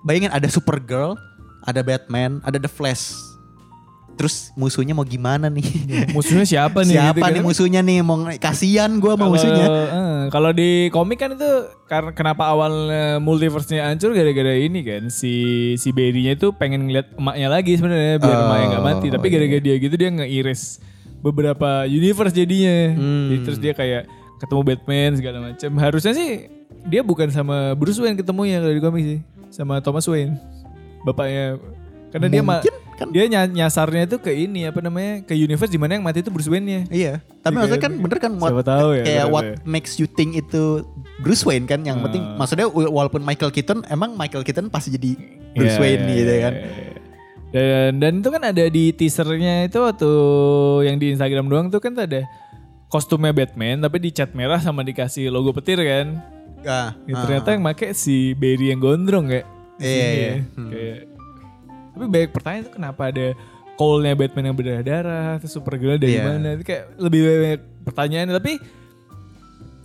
bayangin 0.00 0.30
ada 0.30 0.46
Supergirl, 0.46 1.18
ada 1.60 1.82
Batman, 1.82 2.38
ada 2.40 2.54
The 2.56 2.70
Flash. 2.70 3.33
Terus 4.14 4.54
musuhnya 4.54 4.92
mau 4.92 5.02
gimana 5.02 5.46
nih? 5.48 5.66
Musuhnya 6.10 6.42
siapa 6.42 6.80
nih? 6.80 6.94
Siapa 6.94 7.18
gitu 7.18 7.28
nih 7.28 7.34
kan? 7.36 7.44
musuhnya 7.44 7.80
nih? 7.80 7.98
Mau 8.00 8.16
kasihan 8.36 8.90
gue 8.92 9.10
sama 9.10 9.26
musuhnya. 9.26 9.66
eh, 9.66 10.20
kalau 10.28 10.50
di 10.50 10.88
komik 10.88 11.18
kan 11.18 11.32
itu 11.32 11.50
karena 11.84 12.10
kenapa 12.10 12.46
awal 12.46 12.72
multiverse-nya 13.18 13.86
hancur 13.86 14.10
gara-gara 14.10 14.54
ini 14.54 14.80
kan 14.80 15.02
si 15.06 15.32
si 15.74 15.90
Barry-nya 15.90 16.34
itu 16.34 16.50
pengen 16.50 16.86
ngeliat 16.86 17.12
emaknya 17.12 17.48
lagi 17.48 17.74
sebenarnya 17.74 18.16
biar 18.16 18.32
Oh, 18.32 18.44
emaknya 18.44 18.66
nggak 18.70 18.84
mati 18.84 19.06
tapi 19.10 19.26
gara-gara 19.28 19.60
dia 19.60 19.76
gitu 19.76 19.94
dia 19.94 20.10
ngeiris 20.10 20.80
beberapa 21.20 21.84
universe 21.84 22.32
jadinya 22.32 22.92
Hmm. 22.92 23.26
Jadi 23.26 23.38
terus 23.42 23.58
dia 23.58 23.72
kayak 23.72 24.02
ketemu 24.36 24.60
Batman 24.64 25.10
segala 25.14 25.38
macam 25.42 25.70
harusnya 25.78 26.12
sih 26.12 26.30
dia 26.84 27.00
bukan 27.00 27.28
sama 27.28 27.72
Bruce 27.72 27.96
Wayne 27.96 28.14
ketemunya 28.14 28.58
kalau 28.58 28.72
di 28.72 28.82
komik 28.82 29.02
sih 29.02 29.18
sama 29.48 29.80
Thomas 29.80 30.04
Wayne 30.04 30.36
bapaknya 31.00 31.56
karena 32.10 32.26
dia 32.28 32.42
Mungkin 32.42 32.74
kan. 32.94 33.06
dia 33.10 33.24
ny- 33.24 33.54
nyasarnya 33.56 34.06
itu 34.06 34.16
ke 34.16 34.30
ini 34.30 34.64
apa 34.64 34.78
namanya 34.78 35.22
ke 35.22 35.32
universe 35.32 35.68
di 35.68 35.76
mana 35.76 35.94
yang 35.94 36.02
mati 36.02 36.20
itu 36.20 36.30
Bruce 36.30 36.46
Wayne-nya 36.46 36.86
Iya, 36.88 37.12
tapi 37.40 37.52
Iya, 37.52 37.60
maksudnya 37.60 37.82
kan 37.82 37.92
bener 37.96 38.18
kan 38.18 38.32
what, 38.34 38.52
tahu 38.62 38.88
ya, 38.94 39.02
kayak 39.02 39.26
what 39.28 39.44
ya. 39.44 39.54
makes 39.64 39.96
you 39.96 40.06
think 40.06 40.32
itu 40.32 40.86
Bruce 41.18 41.42
Wayne 41.42 41.64
kan 41.64 41.80
yang 41.80 41.98
penting 42.00 42.22
Ah. 42.22 42.36
maksudnya 42.36 42.64
walaupun 42.66 43.20
Michael 43.20 43.50
Keaton 43.50 43.82
emang 43.86 44.14
Michael 44.14 44.42
Keaton 44.42 44.66
pasti 44.68 44.90
jadi 44.90 45.18
Bruce 45.52 45.74
Iya, 45.74 45.80
Wayne 45.80 46.02
iya, 46.04 46.14
gitu 46.16 46.30
iya, 46.30 46.40
kan. 46.40 46.54
iya. 46.54 46.92
Dan 47.50 47.92
dan 47.96 48.12
itu 48.18 48.28
kan 48.28 48.42
ada 48.42 48.64
di 48.66 48.90
teasernya 48.90 49.64
itu 49.64 49.78
waktu 49.78 50.10
yang 50.82 50.98
di 50.98 51.14
Instagram 51.14 51.46
doang 51.46 51.70
tuh 51.70 51.78
kan 51.78 51.94
ada 51.94 52.26
kostumnya 52.88 53.30
Batman 53.30 53.78
tapi 53.78 53.98
dicat 54.00 54.34
merah 54.34 54.58
sama 54.58 54.82
dikasih 54.82 55.30
logo 55.30 55.50
petir 55.50 55.78
kan. 55.78 56.18
Ah, 56.62 56.98
Ya, 57.04 57.14
ah. 57.14 57.22
ternyata 57.22 57.52
yang 57.52 57.62
make 57.62 57.92
si 57.92 58.34
Barry 58.34 58.70
yang 58.70 58.78
gondrong 58.78 59.28
kayak. 59.28 59.46
Iya, 59.74 59.86
sini 59.86 59.94
iya. 59.94 60.18
ya. 60.24 60.34
Hmm. 60.54 60.68
Kayak 60.68 60.98
tapi 61.94 62.04
banyak 62.04 62.30
pertanyaan 62.30 62.64
tuh 62.66 62.74
kenapa 62.74 63.02
ada 63.08 63.26
Cole-nya 63.74 64.14
Batman 64.14 64.50
yang 64.50 64.56
berdarah-darah, 64.56 65.42
terus 65.42 65.50
Supergirl 65.50 65.98
dari 65.98 66.14
Iya. 66.14 66.22
mana? 66.28 66.54
Itu 66.54 66.62
kayak 66.62 66.94
lebih 66.94 67.20
banyak 67.26 67.60
pertanyaan 67.82 68.30
tapi 68.32 68.52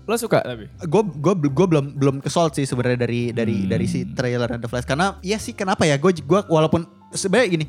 lo 0.06 0.18
suka 0.18 0.42
tapi 0.42 0.66
gue 0.66 1.01
gue 1.22 1.34
gue 1.54 1.66
belum 1.70 1.86
belum 1.94 2.16
kesol 2.18 2.50
sih 2.50 2.66
sebenarnya 2.66 3.06
dari 3.06 3.30
dari 3.30 3.62
Hmm. 3.62 3.70
dari 3.70 3.86
si 3.86 4.10
trailer 4.10 4.50
The 4.58 4.66
Flash 4.66 4.89
karena 4.89 5.22
ya 5.22 5.38
sih 5.38 5.54
kenapa 5.54 5.86
ya 5.86 6.01
gue 6.01 6.10
gua 6.25 6.42
walaupun 6.46 6.82
sebenarnya 7.13 7.50
gini 7.51 7.66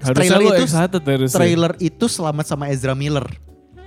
Harusnya 0.00 0.32
trailer 0.32 0.56
itu 0.56 0.64
trailer 1.28 1.72
itu 1.76 2.04
selamat 2.08 2.48
sama 2.48 2.72
Ezra 2.72 2.96
Miller 2.96 3.28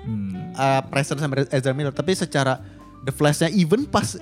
Hmm. 0.06 0.54
eh 0.54 0.82
present 0.94 1.18
sama 1.18 1.42
Ezra 1.50 1.74
Miller 1.74 1.90
tapi 1.90 2.14
secara 2.14 2.62
The 3.02 3.10
Flash-nya 3.10 3.50
even 3.50 3.90
pas 3.90 4.14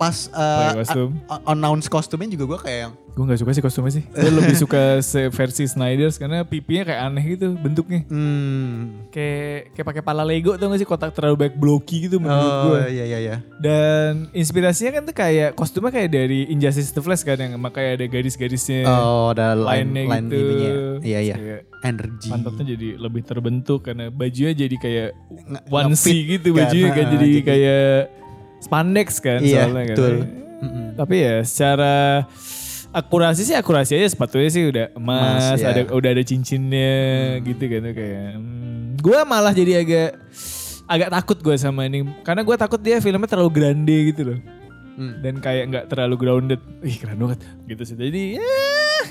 pas 0.00 0.16
a- 0.32 0.72
announce 1.46 1.84
kostumnya 1.86 2.24
juga 2.26 2.44
gue 2.50 2.60
kayak 2.62 2.80
yang 2.80 2.94
Gue 3.10 3.26
gak 3.26 3.36
suka 3.36 3.50
sih 3.50 3.60
kostumnya 3.60 3.92
sih. 3.92 4.04
Gue 4.06 4.30
lebih 4.30 4.54
suka 4.56 5.02
versi 5.28 5.66
Snyder's 5.66 6.14
karena 6.14 6.40
pipinya 6.40 6.86
kayak 6.86 7.00
aneh 7.02 7.24
gitu 7.28 7.52
bentuknya. 7.52 8.06
hmm, 8.06 9.10
Kayak 9.10 9.74
kayak 9.74 9.82
pakai 9.84 10.00
pala 10.00 10.22
Lego 10.22 10.54
tau 10.54 10.70
gak 10.70 10.78
sih 10.78 10.86
kotak 10.86 11.10
terlalu 11.10 11.36
banyak 11.36 11.56
blocky 11.58 12.06
gitu 12.06 12.16
menurut 12.16 12.38
oh 12.40 12.62
gue. 12.70 12.80
iya 12.88 13.04
iya 13.04 13.18
iya 13.20 13.36
Dan 13.52 14.30
inspirasinya 14.30 14.94
kan 14.94 15.02
tuh 15.04 15.12
kayak 15.12 15.52
kostumnya 15.52 15.90
kayak 15.92 16.06
dari 16.08 16.48
Injustice 16.48 16.90
the 16.90 17.02
Flash 17.02 17.20
kan 17.20 17.36
yang 17.36 17.58
makanya 17.58 17.98
ada 17.98 18.06
garis-garisnya. 18.08 18.86
oh 18.86 19.34
ada 19.34 19.52
line 19.52 19.90
lainnya 19.90 20.02
line 20.06 20.24
gitu. 20.24 20.38
ininya 20.38 20.72
iya 21.02 21.18
iya 21.20 21.36
Kayak 21.36 21.60
energy 21.82 22.28
pantatnya 22.30 22.64
jadi 22.70 22.88
lebih 22.96 23.22
terbentuk 23.22 23.80
karena 23.82 24.06
bajunya 24.08 24.52
jadi 24.56 24.76
kayak 24.76 25.08
Nge- 25.50 25.64
onesie 25.68 25.90
ngefit 25.90 26.30
gitu 26.30 26.48
kan, 26.50 26.58
bajunya 26.62 26.88
kayak 26.88 27.02
ah, 27.02 27.12
jadi, 27.12 27.26
jadi- 27.26 27.44
kayak 27.44 27.92
spandex 28.60 29.18
kan 29.18 29.40
Iya, 29.40 29.66
soalnya 29.66 29.84
kan. 29.84 29.96
betul. 29.96 30.14
Eh, 30.60 30.88
Tapi 30.94 31.14
ya 31.16 31.36
secara 31.42 31.94
akurasi 32.90 33.42
sih 33.42 33.54
akurasi 33.54 33.96
aja 33.96 34.08
sepatunya 34.08 34.50
sih 34.50 34.62
udah 34.66 34.86
emas, 34.92 35.54
Emas, 35.54 35.58
ya. 35.62 35.70
ada 35.72 35.82
udah 35.88 36.10
ada 36.10 36.22
cincinnya 36.22 36.92
gitu 37.40 37.64
kan 37.64 37.80
tuh 37.82 37.94
kayak. 37.94 38.30
Hmm, 38.34 38.82
gua 38.98 39.22
malah 39.22 39.54
jadi 39.54 39.80
agak 39.80 40.10
agak 40.84 41.08
takut 41.08 41.38
gue 41.38 41.54
sama 41.54 41.86
ini 41.86 42.02
karena 42.20 42.42
gue 42.42 42.56
takut 42.58 42.76
dia 42.76 42.98
filmnya 42.98 43.30
terlalu 43.30 43.50
grande 43.54 43.96
gitu 44.10 44.22
loh. 44.26 44.38
Hmm. 44.90 45.22
Dan 45.22 45.38
kayak 45.38 45.64
nggak 45.70 45.84
terlalu 45.86 46.14
grounded. 46.18 46.60
Ih 46.82 46.98
keren 46.98 47.16
banget 47.16 47.40
gitu 47.64 47.82
sih. 47.86 47.94
Jadi 47.94 48.36
ya 48.36 48.52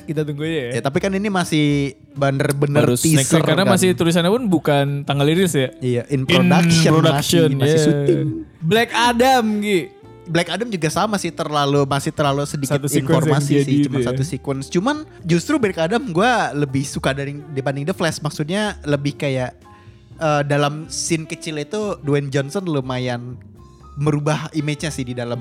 kita 0.06 0.22
tunggu 0.22 0.44
aja 0.44 0.60
ya. 0.60 0.70
Ya 0.78 0.82
tapi 0.84 1.00
kan 1.00 1.10
ini 1.10 1.32
masih 1.32 1.96
bener-bener 2.14 2.84
Baru 2.84 2.94
teaser 2.94 3.42
karena 3.42 3.64
kan. 3.64 3.74
masih 3.74 3.96
tulisannya 3.96 4.30
pun 4.30 4.44
bukan 4.46 5.02
tanggal 5.02 5.26
rilis 5.26 5.56
ya. 5.56 5.72
Iya, 5.80 6.04
in 6.12 6.22
In 6.22 6.28
production, 6.28 6.92
production, 6.94 7.48
masih, 7.56 7.64
masih 7.64 7.74
yeah. 7.74 7.86
syuting. 7.88 8.28
Black 8.60 8.92
Adam 8.92 9.60
Gi. 9.60 9.96
Black 10.30 10.46
Adam 10.46 10.70
juga 10.70 10.94
sama 10.94 11.18
sih 11.18 11.34
terlalu 11.34 11.90
masih 11.90 12.14
terlalu 12.14 12.46
sedikit 12.46 12.78
Satu 12.78 12.86
informasi 12.86 13.66
sih, 13.66 13.90
cuma 13.90 13.98
ya. 13.98 14.14
satu 14.14 14.22
sequence. 14.22 14.70
Cuman 14.70 15.02
justru 15.26 15.58
Black 15.58 15.82
Adam 15.82 16.06
gue 16.06 16.32
lebih 16.54 16.86
suka 16.86 17.18
dari 17.18 17.42
dibanding 17.50 17.82
The 17.84 17.98
Flash. 17.98 18.22
Maksudnya 18.22 18.78
lebih 18.86 19.18
kayak 19.18 19.58
eh, 20.16 20.42
dalam 20.46 20.86
scene 20.86 21.26
kecil 21.26 21.58
itu 21.58 21.98
Dwayne 22.00 22.30
Johnson 22.30 22.62
lumayan 22.62 23.42
merubah 23.98 24.48
image-nya 24.54 24.94
sih 24.94 25.04
di 25.04 25.12
dalam 25.12 25.40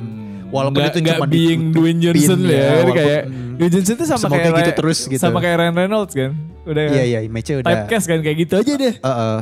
walaupun 0.50 0.82
Nggak- 0.82 0.90
itu 0.90 0.98
nggak 0.98 1.18
cuma 1.20 1.26
being 1.28 1.46
ditutupin 1.70 1.76
Dwayne 1.76 2.00
Johnson 2.00 2.38
ya, 2.40 2.48
ya, 2.48 2.58
walaupun- 2.72 2.96
kayak 2.96 3.22
hmm. 3.22 3.52
Dwayne 3.54 3.72
Johnson 3.72 3.94
itu 3.94 4.04
sama 4.08 4.26
kayak 4.32 4.52
gitu 4.56 4.72
terus 4.75 4.98
gitu. 5.06 5.20
sama 5.20 5.38
kayak 5.38 5.56
Ryan 5.60 5.75
Reynolds 5.76 6.14
kan 6.16 6.32
udah 6.66 6.82
kan 6.82 6.94
Iya 6.96 7.04
iya 7.06 7.18
image-nya 7.22 7.54
udah. 7.60 7.68
typecast 7.70 8.06
kan 8.08 8.18
kayak 8.18 8.37
gitu 8.40 8.54
aja 8.56 8.72
deh 8.75 8.94
Heeh. 8.98 9.38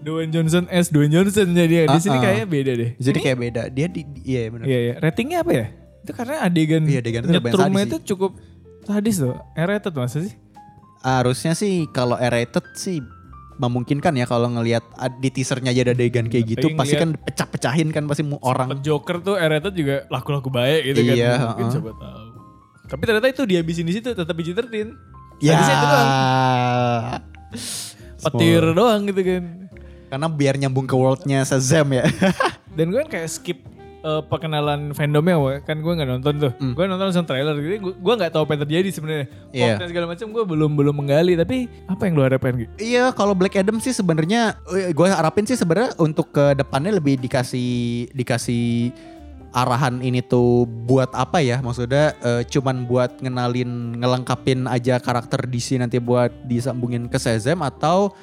Dwayne 0.00 0.32
Johnson 0.32 0.64
S 0.72 0.88
Dwayne 0.88 1.12
Johnson 1.12 1.52
jadi 1.52 1.84
di 1.84 1.98
sini 2.00 2.16
Uh-uh. 2.16 2.24
kayaknya 2.24 2.46
beda 2.48 2.72
deh. 2.76 2.90
Jadi 2.96 3.18
kayak 3.20 3.38
beda. 3.38 3.62
Dia 3.68 3.86
di, 3.86 4.00
iya 4.24 4.42
benar. 4.48 4.64
iya 4.64 4.78
iya. 4.80 4.94
Ratingnya 4.96 5.38
apa 5.44 5.52
ya? 5.52 5.66
Itu 6.00 6.12
karena 6.16 6.34
adegan 6.40 6.82
Iya, 6.88 7.00
adegan 7.04 7.22
itu 7.28 7.32
nyetrumnya 7.36 7.84
sadis 7.84 7.92
itu 7.92 7.98
cukup 8.16 8.30
sadis 8.88 9.16
loh. 9.20 9.36
R-rated 9.52 9.94
masa 9.94 10.18
sih? 10.24 10.34
Harusnya 11.00 11.52
sih 11.52 11.84
kalau 11.92 12.16
R-rated 12.16 12.64
sih 12.76 13.04
memungkinkan 13.60 14.16
ya 14.16 14.24
kalau 14.24 14.48
ngelihat 14.48 14.80
di 15.20 15.28
teasernya 15.28 15.76
aja 15.76 15.84
ada 15.84 15.92
adegan 15.92 16.32
kayak 16.32 16.44
gitu 16.56 16.72
Tapi 16.72 16.80
pasti 16.80 16.96
kan 16.96 17.12
pecah-pecahin 17.12 17.88
kan 17.92 18.08
pasti 18.08 18.24
orang. 18.40 18.80
Joker 18.80 19.20
tuh 19.20 19.36
R-rated 19.36 19.74
juga 19.76 20.08
laku-laku 20.08 20.48
baik 20.48 20.96
gitu 20.96 21.12
Iya, 21.12 21.36
kan 21.36 21.46
mungkin 21.52 21.66
uh-uh. 21.68 21.76
coba 21.76 21.90
tahu. 22.00 22.26
Tapi 22.90 23.02
ternyata 23.04 23.28
itu 23.28 23.42
dihabisin 23.44 23.84
di 23.84 23.94
situ 24.00 24.08
tetap 24.16 24.32
PG-13 24.32 24.72
ya. 25.44 25.52
Sadisnya 25.54 25.74
itu 25.76 25.86
doang. 25.86 26.08
Petir 28.24 28.64
doang 28.76 29.00
gitu 29.08 29.20
kan 29.24 29.42
karena 30.10 30.26
biar 30.26 30.58
nyambung 30.58 30.90
ke 30.90 30.92
worldnya 30.98 31.46
Shazam 31.46 31.94
ya 31.94 32.04
Dan 32.76 32.94
gue 32.94 33.02
kan 33.02 33.10
kayak 33.10 33.28
skip 33.30 33.58
eh, 34.00 34.22
perkenalan 34.30 34.94
fandomnya 34.94 35.36
woy. 35.36 35.58
kan 35.66 35.82
gue 35.82 35.90
nggak 35.90 36.06
nonton 36.06 36.34
tuh. 36.38 36.52
Gue 36.54 36.86
nonton 36.86 37.10
langsung 37.10 37.26
trailer 37.26 37.58
gitu. 37.58 37.92
Gue 37.98 38.14
nggak 38.14 38.30
tahu 38.30 38.46
apa 38.46 38.54
yang 38.56 38.62
terjadi 38.62 38.88
sebenarnya. 38.94 39.26
Plot 39.50 39.74
dan 39.82 39.88
segala 39.90 40.06
macam 40.06 40.26
gue 40.30 40.44
belum 40.46 40.70
belum 40.78 40.94
menggali. 40.94 41.34
Tapi 41.34 41.66
apa 41.90 42.02
yang 42.06 42.14
lu 42.14 42.22
harapkan 42.22 42.54
gitu? 42.54 42.70
iya 42.78 43.10
kalau 43.10 43.34
Black 43.34 43.58
Adam 43.58 43.82
sih 43.82 43.90
sebenarnya 43.90 44.54
gue 44.70 45.06
harapin 45.10 45.44
sih 45.44 45.58
sebenarnya 45.58 45.98
untuk 45.98 46.30
ke 46.30 46.54
depannya 46.54 47.02
lebih 47.02 47.18
dikasih 47.18 48.08
dikasih 48.14 48.94
arahan 49.50 49.98
ini 49.98 50.22
tuh 50.22 50.62
buat 50.86 51.10
apa 51.10 51.42
ya 51.42 51.58
maksudnya 51.58 52.14
eh, 52.22 52.42
cuman 52.46 52.86
buat 52.86 53.18
ngenalin 53.18 53.98
ngelengkapin 53.98 54.70
aja 54.70 55.02
karakter 55.02 55.42
DC 55.50 55.74
nanti 55.82 55.98
buat 55.98 56.30
disambungin 56.46 57.10
ke 57.10 57.18
Shazam 57.18 57.66
atau 57.66 58.14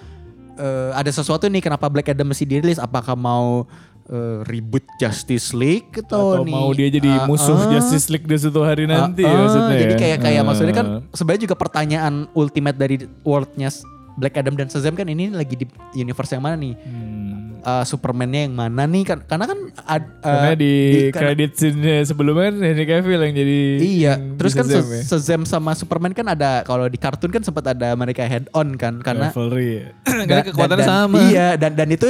eh, 0.57 0.91
ada 0.91 1.07
sesuatu 1.07 1.45
nih 1.45 1.61
kenapa 1.61 1.87
Black 1.87 2.09
Adam 2.09 2.27
mesti 2.27 2.43
dirilis 2.43 2.77
apakah 2.77 3.13
mau 3.13 3.63
eh, 4.07 4.39
reboot 4.43 4.83
Justice 4.97 5.51
League 5.51 6.01
atau, 6.01 6.35
Atau 6.35 6.43
nih 6.43 6.53
mau 6.53 6.69
dia 6.71 6.89
jadi 6.89 7.09
ah, 7.13 7.25
musuh 7.25 7.55
ah, 7.55 7.69
Justice 7.71 8.07
League 8.07 8.25
di 8.25 8.35
suatu 8.35 8.61
hari 8.61 8.85
nanti 8.85 9.21
ah, 9.21 9.29
ya 9.29 9.37
maksudnya 9.39 9.75
jadi 9.77 9.93
ya? 9.93 9.99
kayak 9.99 10.17
kayak 10.21 10.41
Ah. 10.41 10.45
maksudnya 10.45 10.73
kan 10.73 10.87
sebenarnya 11.11 11.43
juga 11.43 11.55
pertanyaan 11.55 12.13
ultimate 12.33 12.75
dari 12.75 12.95
worldnya 13.21 13.69
Black 14.17 14.33
Adam 14.33 14.57
dan 14.57 14.65
Shazam 14.65 14.97
kan 14.97 15.05
ini 15.05 15.29
lagi 15.29 15.53
di 15.53 15.65
universe 15.93 16.33
yang 16.33 16.41
mana 16.41 16.57
nih 16.57 16.73
Hmm. 16.73 17.26
Eh, 17.67 17.83
Superman-nya 17.83 18.47
yang 18.47 18.55
mana 18.55 18.87
nih 18.87 19.03
kan 19.03 19.19
karena 19.19 19.43
kan 19.43 19.59
ad- 19.83 20.07
eh, 20.07 20.23
Karena 20.23 20.51
di, 20.55 20.71
karena- 21.11 21.19
credit 21.35 21.51
scene 21.51 21.99
sebelumnya 22.01 22.47
kan 22.47 22.55
Henry 22.63 22.85
Cavill 22.87 23.19
yang 23.19 23.35
jadi 23.35 23.59
Iya, 23.75 24.13
yang 24.15 24.39
terus 24.39 24.51
di 24.51 24.57
kan 24.57 24.65
Shazam 24.65 24.85
ya. 24.87 25.01
Shazam 25.03 25.41
sama 25.43 25.71
Superman 25.75 26.15
kan 26.15 26.23
ada 26.25 26.63
kalau 26.63 26.87
di 26.87 26.95
kartun 26.95 27.27
kan 27.27 27.43
sempat 27.43 27.67
ada 27.67 27.91
mereka 27.93 28.23
head 28.23 28.47
on 28.53 28.71
kan 28.73 29.03
karena 29.03 29.35
Rivalry 29.35 29.67
ya. 29.67 29.85
dan- 30.07 30.27
Karena 30.31 30.43
kekuatannya 30.47 30.79
dan- 30.79 30.93
sama. 30.95 31.17
Iya, 31.21 31.47
dan 31.55 31.71
dan 31.75 31.89
itu 31.91 32.07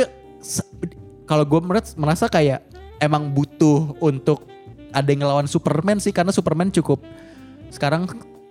kalau 1.25 1.41
gue 1.43 1.59
merasa 1.95 2.25
kayak 2.27 2.61
emang 2.97 3.33
butuh 3.33 3.97
untuk 3.97 4.45
ada 4.89 5.09
yang 5.09 5.25
ngelawan 5.25 5.49
Superman 5.49 5.97
sih 5.97 6.13
karena 6.13 6.29
Superman 6.29 6.69
cukup 6.69 7.01
sekarang 7.69 8.05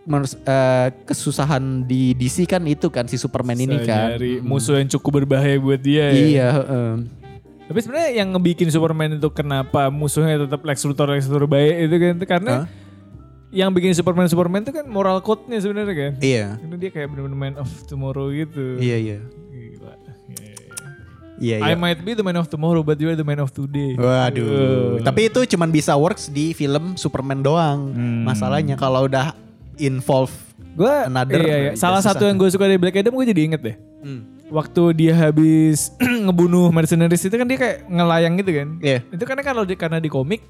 menurut- 0.07 0.39
eh, 0.47 0.89
kesusahan 1.05 1.83
di 1.85 2.15
DC 2.15 2.47
kan 2.47 2.63
itu 2.65 2.87
kan 2.89 3.05
si 3.11 3.19
Superman 3.19 3.59
ini 3.59 3.83
Bisa 3.83 3.87
kan. 3.91 4.07
nyari 4.15 4.39
musuh 4.41 4.79
yang 4.79 4.89
cukup 4.89 5.23
berbahaya 5.23 5.59
buat 5.59 5.83
dia 5.83 6.09
ya. 6.09 6.15
Iya, 6.15 6.49
heeh. 6.63 6.91
Tapi 7.67 7.79
sebenarnya 7.83 8.11
yang 8.15 8.31
ngebikin 8.31 8.71
Superman 8.71 9.19
itu 9.19 9.27
kenapa 9.35 9.91
musuhnya 9.91 10.47
tetap 10.47 10.63
Lex 10.63 10.87
Luthor 10.87 11.11
Lex 11.11 11.27
Luthor 11.27 11.51
baik 11.51 11.91
itu 11.91 11.97
kan 11.99 12.15
karena 12.23 12.53
Hah? 12.63 12.67
yang 13.51 13.75
bikin 13.75 13.91
Superman 13.91 14.31
Superman 14.31 14.63
itu 14.63 14.71
kan 14.71 14.87
moral 14.87 15.19
code-nya 15.19 15.59
sebenarnya 15.59 15.95
kan. 15.95 16.13
Iya. 16.23 16.47
Karena 16.63 16.77
dia 16.79 16.91
kayak 16.95 17.09
bener-bener 17.11 17.39
man 17.39 17.55
of 17.59 17.67
tomorrow 17.91 18.31
gitu. 18.31 18.79
Iya, 18.79 18.97
iya. 19.03 19.19
Gila. 19.51 19.93
Iya, 21.37 21.57
I 21.61 21.75
iya. 21.75 21.77
might 21.77 22.01
be 22.01 22.17
the 22.17 22.25
man 22.25 22.39
of 22.39 22.47
tomorrow 22.49 22.81
but 22.81 22.97
you 22.97 23.11
are 23.11 23.19
the 23.19 23.27
man 23.27 23.43
of 23.43 23.51
today. 23.51 23.99
Waduh. 23.99 24.47
Uh. 24.47 24.91
Tapi 25.03 25.29
itu 25.29 25.43
cuman 25.57 25.69
bisa 25.69 25.93
works 25.99 26.31
di 26.31 26.55
film 26.55 26.95
Superman 26.95 27.43
doang. 27.43 27.91
Hmm. 27.93 28.23
Masalahnya 28.25 28.79
kalau 28.79 29.05
udah 29.05 29.35
involve 29.79 30.33
gue 30.77 30.93
Another, 31.09 31.41
iya, 31.41 31.57
iya. 31.57 31.71
ya 31.73 31.73
salah 31.73 32.05
susah. 32.05 32.13
satu 32.13 32.29
yang 32.29 32.37
gue 32.37 32.49
suka 32.53 32.69
dari 32.69 32.77
Black 32.77 33.01
Adam 33.01 33.17
gue 33.17 33.27
jadi 33.27 33.43
inget 33.49 33.61
deh. 33.65 33.77
Hmm. 34.05 34.29
Waktu 34.47 34.83
dia 34.93 35.17
habis 35.17 35.89
ngebunuh 36.29 36.69
mercenaries 36.69 37.25
itu 37.25 37.33
kan 37.33 37.49
dia 37.49 37.57
kayak 37.57 37.89
ngelayang 37.89 38.37
gitu 38.37 38.51
kan. 38.53 38.69
Iya. 38.79 38.99
Itu 39.09 39.25
karena 39.25 39.41
kalau 39.41 39.65
di, 39.65 39.73
karena 39.73 39.99
di 39.99 40.07
komik 40.07 40.45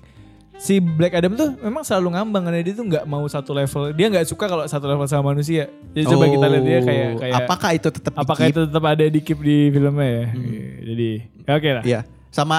si 0.56 0.80
Black 0.80 1.14
Adam 1.14 1.36
tuh 1.36 1.54
memang 1.60 1.84
selalu 1.84 2.16
ngambang 2.16 2.42
karena 2.48 2.58
dia 2.58 2.74
tuh 2.74 2.84
nggak 2.84 3.04
mau 3.06 3.22
satu 3.24 3.54
level. 3.54 3.94
Dia 3.94 4.06
nggak 4.10 4.26
suka 4.26 4.50
kalau 4.50 4.64
satu 4.66 4.90
level 4.90 5.06
sama 5.06 5.30
manusia. 5.30 5.70
Jadi 5.94 6.04
coba 6.10 6.26
kita 6.26 6.46
lihat 6.50 6.64
dia 6.64 6.78
kayak 6.82 7.06
Oh, 7.06 7.20
kayak 7.22 7.34
apakah 7.38 7.70
itu 7.72 7.88
tetap 7.94 8.12
apakah 8.18 8.44
di-keep? 8.44 8.56
itu 8.56 8.60
tetap 8.66 8.84
ada 8.84 9.04
di 9.06 9.20
keep 9.22 9.38
di 9.40 9.56
filmnya 9.70 10.08
ya. 10.10 10.24
Iya, 10.34 10.66
Jadi 10.82 11.10
ya 11.46 11.52
oke 11.54 11.70
lah. 11.70 11.82
Iya. 11.86 12.00
Sama 12.34 12.58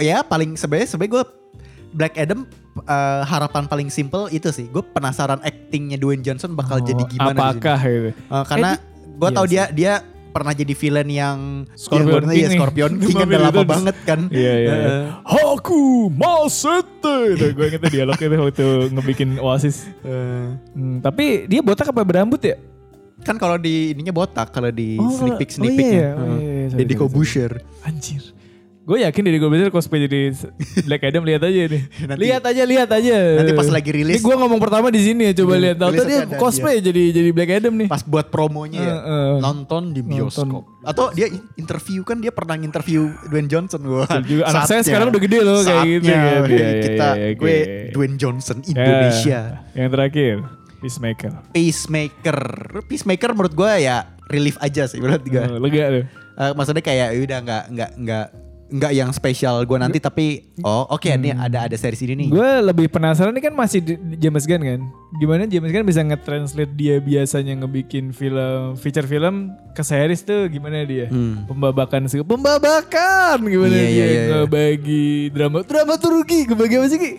ya 0.00 0.24
paling 0.24 0.56
sebenarnya 0.56 0.88
sebenarnya 0.88 1.12
gue 1.12 1.24
Black 1.92 2.16
Adam 2.16 2.48
eh, 2.78 3.22
harapan 3.22 3.64
paling 3.64 3.88
simple 3.88 4.26
itu 4.28 4.48
sih. 4.48 4.66
Gue 4.66 4.82
penasaran 4.82 5.38
actingnya 5.40 5.96
Dwayne 5.96 6.20
Johnson 6.20 6.52
bakal 6.52 6.78
Oh, 6.78 6.84
jadi 6.84 7.02
gimana. 7.06 7.52
Apakah 7.52 7.78
gitu. 7.78 8.10
Eh, 8.10 8.44
karena 8.44 8.70
gue 9.12 9.28
iya 9.28 9.36
tau 9.36 9.46
dia 9.46 9.64
dia 9.68 9.92
pernah 10.32 10.50
jadi 10.50 10.72
villain 10.72 11.04
yang 11.06 11.38
Scorpion 11.74 12.24
yang, 12.24 12.24
King 12.26 12.40
iya, 12.40 12.48
nih. 12.48 12.56
Scorpion 12.56 12.92
King 13.02 13.12
kan 13.14 13.28
udah 13.28 13.40
lama 13.42 13.52
itu. 13.54 13.68
banget 13.68 13.96
kan. 14.02 14.20
Iya 14.26 14.52
iya. 14.58 14.72
iya. 14.72 14.88
Eh, 14.88 15.02
Haku 15.22 15.82
Masete. 16.10 17.16
Itu 17.34 17.46
gue 17.52 17.64
inget 17.66 17.80
tuh 17.80 17.92
dialognya 17.92 18.26
tuh 18.26 18.38
waktu 18.42 18.66
ngebikin 18.90 19.30
Oasis. 19.36 19.76
eh, 20.02 20.56
Hmm, 20.72 20.98
tapi 21.00 21.44
dia 21.44 21.60
botak 21.60 21.86
apa 21.86 22.02
berambut 22.02 22.40
ya? 22.40 22.56
kan 23.20 23.38
kalau 23.38 23.54
di 23.54 23.94
ininya 23.94 24.10
botak 24.10 24.50
kalau 24.50 24.66
di 24.68 24.98
Oh, 24.98 25.06
sneak 25.06 25.38
peek 25.38 25.46
oh 25.46 25.54
sneak 25.54 25.70
iya, 25.70 25.78
peeknya. 25.78 26.08
oh 26.10 26.26
iya, 26.34 26.42
iya, 26.42 26.66
sorry, 26.66 26.74
Deddy 26.74 26.90
sorry, 26.90 26.98
Corbuzier. 26.98 27.52
Anjir. 27.82 28.22
Gue 28.82 29.06
yakin 29.06 29.22
Deddy 29.22 29.38
Corbuzier 29.38 29.70
cosplay 29.70 30.10
jadi 30.10 30.34
Black 30.82 31.06
Adam 31.06 31.22
lihat 31.22 31.46
aja 31.46 31.70
nih. 31.70 31.82
Nanti- 32.10 32.18
lihat 32.18 32.42
aja, 32.42 32.62
lihat 32.66 32.90
aja. 32.90 33.16
Nanti 33.38 33.52
pas 33.54 33.70
lagi 33.70 33.90
rilis- 33.94 34.18
Ini 34.18 34.26
gue 34.26 34.34
ngomong 34.34 34.58
pertama 34.58 34.90
di 34.90 34.98
sini 34.98 35.30
ya, 35.30 35.32
coba 35.38 35.54
Iya, 35.54 35.62
lihat. 35.62 35.76
Tahu 35.78 35.90
dia 35.94 36.20
cosplay 36.34 36.82
jadi 36.82 37.02
jadi 37.14 37.30
Black 37.30 37.50
Adam 37.62 37.78
nih. 37.78 37.86
Pas 37.86 38.02
buat 38.02 38.26
promonya 38.26 38.82
ya. 38.82 38.90
Eh, 38.90 38.98
eh. 38.98 39.32
Nonton 39.38 39.94
di 39.94 40.02
bioskop. 40.02 40.66
Atau 40.82 41.14
dia 41.14 41.30
in- 41.30 41.46
interview 41.54 42.02
kan 42.02 42.18
dia 42.18 42.34
pernah 42.34 42.58
interview 42.58 43.06
Dwayne 43.30 43.46
Johnson 43.46 43.86
gua. 43.86 44.02
Betul 44.02 44.26
juga. 44.26 44.50
Anak 44.50 44.66
saya 44.66 44.82
sekarang 44.82 45.14
udah 45.14 45.22
gede 45.22 45.38
loh, 45.40 45.58
kayak 45.62 45.82
gitu 45.86 46.02
saatnya. 46.02 46.18
Iya, 46.18 46.32
iya, 46.42 46.68
kita 46.82 47.08
iya, 47.14 47.26
oke. 47.30 47.38
gue 47.38 47.56
Dwayne 47.94 48.16
Johnson 48.18 48.58
Indonesia. 48.66 49.40
Ya, 49.72 49.78
yang 49.78 49.90
terakhir, 49.94 50.34
Peacemaker. 50.82 51.32
Peacemaker. 51.54 52.38
Peacemaker 52.90 53.30
menurut 53.30 53.54
gue 53.54 53.72
ya 53.78 54.10
relief 54.26 54.58
aja 54.58 54.90
sih 54.90 54.98
menurut 54.98 55.22
gue. 55.22 55.38
Lega 55.38 55.84
tuh. 55.88 56.04
Eh, 56.32 56.52
maksudnya 56.58 56.82
kayak 56.82 57.14
ya 57.14 57.20
udah 57.20 57.38
nggak 57.38 57.64
nggak 57.70 57.90
nggak 58.02 58.26
nggak 58.72 58.92
yang 58.94 59.10
spesial 59.10 59.60
gue 59.62 59.76
nanti 59.76 59.98
tapi 59.98 60.26
oh 60.58 60.88
oke 60.88 61.04
ini 61.04 61.28
ada 61.30 61.68
ada 61.68 61.76
series 61.76 62.00
ini 62.02 62.14
nih. 62.16 62.28
Gue 62.28 62.50
lebih 62.62 62.88
penasaran 62.88 63.30
ini 63.30 63.40
kan 63.40 63.52
masih 63.52 63.78
di- 63.78 64.00
di 64.00 64.16
James 64.18 64.42
Gunn 64.42 64.60
kan. 64.60 64.80
Gimana 65.14 65.44
James 65.44 65.68
Gunn 65.68 65.84
bisa 65.84 66.00
nge-translate 66.00 66.72
dia 66.72 66.96
biasanya 66.96 67.52
ngebikin 67.58 68.10
film 68.10 68.72
feature 68.74 69.04
film 69.04 69.52
ke 69.70 69.82
series 69.82 70.22
tuh 70.22 70.48
gimana 70.48 70.82
dia? 70.82 71.06
Hmm. 71.06 71.44
Pembabakan 71.44 72.08
sih. 72.08 72.24
Pembabakan 72.24 73.44
gimana 73.44 73.68
Iya, 73.68 73.76
dia 73.78 73.86
iya, 73.86 74.04
iya, 74.04 74.06
iya. 74.08 74.24
ngebagi 74.40 75.06
drama 75.30 75.60
dramaturgi 75.60 76.38
ngebagi 76.46 76.74
apa 76.74 76.86
sih 76.86 76.98
Ki? 76.98 77.10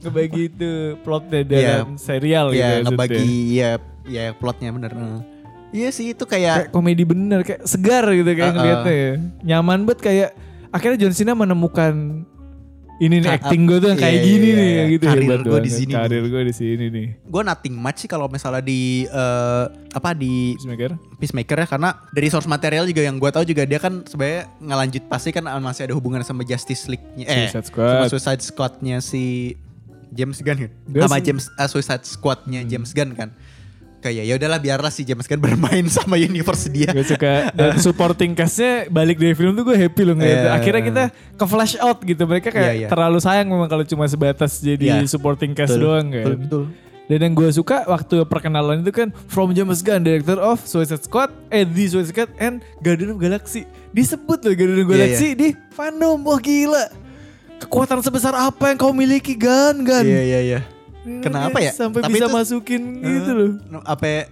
Ngebagi 0.00 0.42
itu 0.46 0.70
plotnya 1.00 1.40
dalam 1.42 1.96
serial 1.96 2.50
gitu. 2.50 2.60
ya 2.60 2.70
ngebagi 2.80 3.28
ya 3.52 3.70
ya 4.04 4.24
plotnya 4.32 4.68
bener. 4.70 4.92
Eh. 4.92 5.20
Iya 5.70 5.88
sih 5.88 6.10
itu 6.10 6.24
kayak 6.24 6.66
kayak 6.66 6.70
komedi 6.70 7.04
bener 7.04 7.40
kayak 7.40 7.62
segar 7.62 8.04
gitu 8.10 8.26
kayak 8.28 8.42
Uh-uh. 8.42 8.56
ngeliatnya 8.58 8.92
ya. 8.92 9.12
Nyaman 9.46 9.84
banget 9.84 10.00
kayak 10.02 10.30
akhirnya 10.70 10.98
John 11.06 11.14
Cena 11.14 11.34
menemukan 11.34 12.26
ini 13.00 13.16
nih 13.24 13.32
acting 13.32 13.64
gue 13.64 13.78
tuh 13.80 13.88
yang 13.96 14.00
kayak 14.00 14.12
iya, 14.12 14.28
gini 14.28 14.44
iya, 14.44 14.60
nih 14.60 14.68
iya. 14.68 14.84
gitu 14.92 15.04
Karir 15.08 15.22
hebat 15.24 15.40
gua 15.48 15.60
di 15.64 15.72
sini. 15.72 15.92
Karir 15.96 16.24
gue 16.28 16.42
di 16.44 16.54
sini 16.54 16.84
nih. 16.92 17.06
Gue 17.24 17.42
nothing 17.48 17.72
much 17.72 18.04
sih 18.04 18.08
kalau 18.12 18.28
misalnya 18.28 18.60
di 18.60 19.08
eh, 19.08 19.64
apa 19.96 20.12
di 20.12 20.52
Peacemaker? 20.60 20.90
Peacemaker 21.16 21.56
ya 21.64 21.66
karena 21.66 21.90
dari 22.12 22.28
source 22.28 22.44
material 22.44 22.84
juga 22.84 23.00
yang 23.00 23.16
gue 23.16 23.30
tahu 23.32 23.48
juga 23.48 23.64
dia 23.64 23.80
kan 23.80 24.04
sebenarnya 24.04 24.52
ngelanjut 24.60 25.04
pasti 25.08 25.32
kan 25.32 25.48
masih 25.64 25.88
ada 25.88 25.96
hubungan 25.96 26.20
sama 26.20 26.44
Justice 26.44 26.92
League-nya 26.92 27.24
eh 27.24 27.48
Suicide 27.48 27.66
Squad. 27.72 27.88
sama 27.88 28.06
Suicide 28.12 28.42
Squad-nya 28.44 28.96
si 29.00 29.56
James 30.12 30.36
Gunn 30.44 30.58
kan 30.68 30.70
sama 31.08 31.16
James 31.24 31.44
eh, 31.48 31.68
Suicide 31.72 32.04
Squad-nya 32.04 32.60
James 32.68 32.92
Gunn 32.92 33.16
kan 33.16 33.32
kayak 34.00 34.24
ya 34.24 34.34
udahlah 34.34 34.56
biarlah 34.56 34.88
si 34.88 35.04
James 35.04 35.24
Gunn 35.24 35.38
bermain 35.38 35.84
sama 35.92 36.16
universe 36.16 36.66
dia 36.66 36.88
gue 36.88 37.04
suka 37.04 37.52
dan 37.52 37.76
supporting 37.84 38.32
castnya 38.32 38.88
balik 38.88 39.16
dari 39.16 39.32
film 39.32 39.52
tuh 39.52 39.62
gue 39.62 39.76
happy 39.76 40.02
loh 40.02 40.16
ngeliat 40.16 40.40
Iya. 40.40 40.50
akhirnya 40.52 40.82
kita 40.82 41.02
ke 41.36 41.44
flash 41.44 41.76
out 41.76 42.00
gitu 42.00 42.22
mereka 42.24 42.48
kayak 42.48 42.72
Iya, 42.72 42.80
iya. 42.80 42.88
terlalu 42.88 43.18
sayang 43.20 43.46
memang 43.46 43.68
kalau 43.68 43.84
cuma 43.84 44.04
sebatas 44.04 44.56
jadi 44.58 44.98
Iya. 44.98 45.06
supporting 45.06 45.52
cast 45.52 45.76
Betul, 45.76 45.84
doang 45.86 46.06
kan 46.08 46.24
betul, 46.24 46.36
betul. 46.40 46.64
Dan 47.04 47.18
yang 47.20 47.34
gue 47.34 47.50
suka 47.50 47.82
waktu 47.84 48.22
perkenalan 48.22 48.80
itu 48.80 48.94
kan 48.94 49.10
From 49.26 49.50
James 49.50 49.82
Gunn, 49.82 50.00
Director 50.00 50.38
of 50.38 50.62
Suicide 50.62 51.02
Squad, 51.02 51.34
eh 51.50 51.66
The 51.66 51.84
Suicide 51.90 52.14
Squad 52.14 52.30
and 52.38 52.62
Guardian 52.78 53.10
of 53.10 53.18
Galaxy. 53.18 53.66
Disebut 53.90 54.38
loh 54.40 54.54
Guardian 54.54 54.80
of 54.80 54.86
Iya, 54.86 54.94
Galaxy 54.94 55.28
di 55.34 55.48
fandom. 55.68 56.22
Wah 56.22 56.38
gila. 56.38 56.86
Kekuatan 57.58 57.98
sebesar 58.00 58.32
apa 58.32 58.70
yang 58.70 58.78
kau 58.78 58.94
miliki 58.94 59.34
Gun? 59.34 59.82
Gun. 59.82 60.06
iya 60.06 60.22
iya 60.22 60.40
iya 60.40 60.60
kenapa 61.20 61.58
ya 61.58 61.72
Sampai 61.72 62.00
Tapi 62.00 62.12
bisa 62.12 62.26
itu- 62.26 62.34
masukin 62.34 62.82
gitu 62.98 63.30
loh. 63.32 63.50
apa 63.82 64.04
ya, 64.04 64.22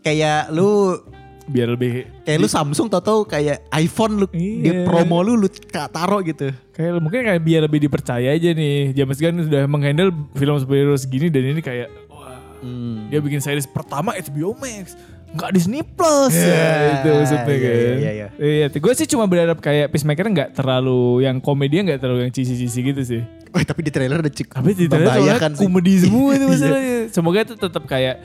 kayak 0.00 0.50
lu 0.50 0.98
Biar 1.46 1.70
lebih 1.70 2.10
kayak 2.22 2.38
lu 2.38 2.48
Samsung 2.48 2.90
tau 2.90 2.98
tau 2.98 3.20
kayak 3.22 3.70
iPhone 3.72 4.18
lu 4.18 4.26
Iya. 4.28 4.82
promo 4.82 5.22
lu 5.22 5.38
lu 5.38 5.46
taruh 5.70 6.18
gitu 6.20 6.50
kayak 6.70 6.98
mungkin 6.98 7.22
kayak 7.22 7.38
biar 7.40 7.62
lebih 7.62 7.78
dipercaya 7.80 8.28
aja 8.28 8.50
nih. 8.50 8.90
James 8.92 9.14
Gunn 9.16 9.46
sudah 9.46 9.62
menghandle 9.64 10.10
film 10.34 10.58
superhero 10.58 10.94
segini 10.94 11.30
dan 11.30 11.46
ini 11.46 11.62
kayak 11.62 11.86
wah 12.06 12.34
Hmm. 12.58 13.06
dia 13.06 13.22
bikin 13.22 13.38
series 13.38 13.62
pertama 13.64 14.10
HBO 14.12 14.58
Max 14.58 14.98
nggak 15.34 15.50
Disney 15.52 15.82
Plus 15.82 16.32
Ya, 16.32 16.46
ya, 16.46 16.90
itu 17.02 17.08
maksudnya 17.12 17.42
iya, 17.42 17.58
kan. 17.58 17.96
iya, 17.98 18.10
iya. 18.12 18.26
iya. 18.38 18.66
Gue 18.70 18.92
sih 18.94 19.06
cuma 19.10 19.26
berharap 19.26 19.58
kayak 19.58 19.90
Peacemaker 19.90 20.26
nggak 20.30 20.48
terlalu 20.54 21.26
yang 21.26 21.42
komedinya 21.42 21.92
nggak 21.92 22.00
terlalu 22.00 22.20
yang 22.28 22.32
cici-cici 22.32 22.80
gitu 22.80 23.02
sih. 23.02 23.22
Wah 23.50 23.62
tapi 23.64 23.80
di 23.84 23.90
trailer 23.90 24.20
udah 24.20 24.32
cukup 24.32 24.52
tapi 24.52 24.70
di 24.76 24.86
trailer 24.86 25.36
komedi 25.56 25.92
semua 26.06 26.30
itu 26.36 26.44
Iya. 26.46 26.52
masalahnya. 26.52 26.98
Semoga 27.10 27.38
itu 27.42 27.54
tetap 27.56 27.82
kayak 27.84 28.16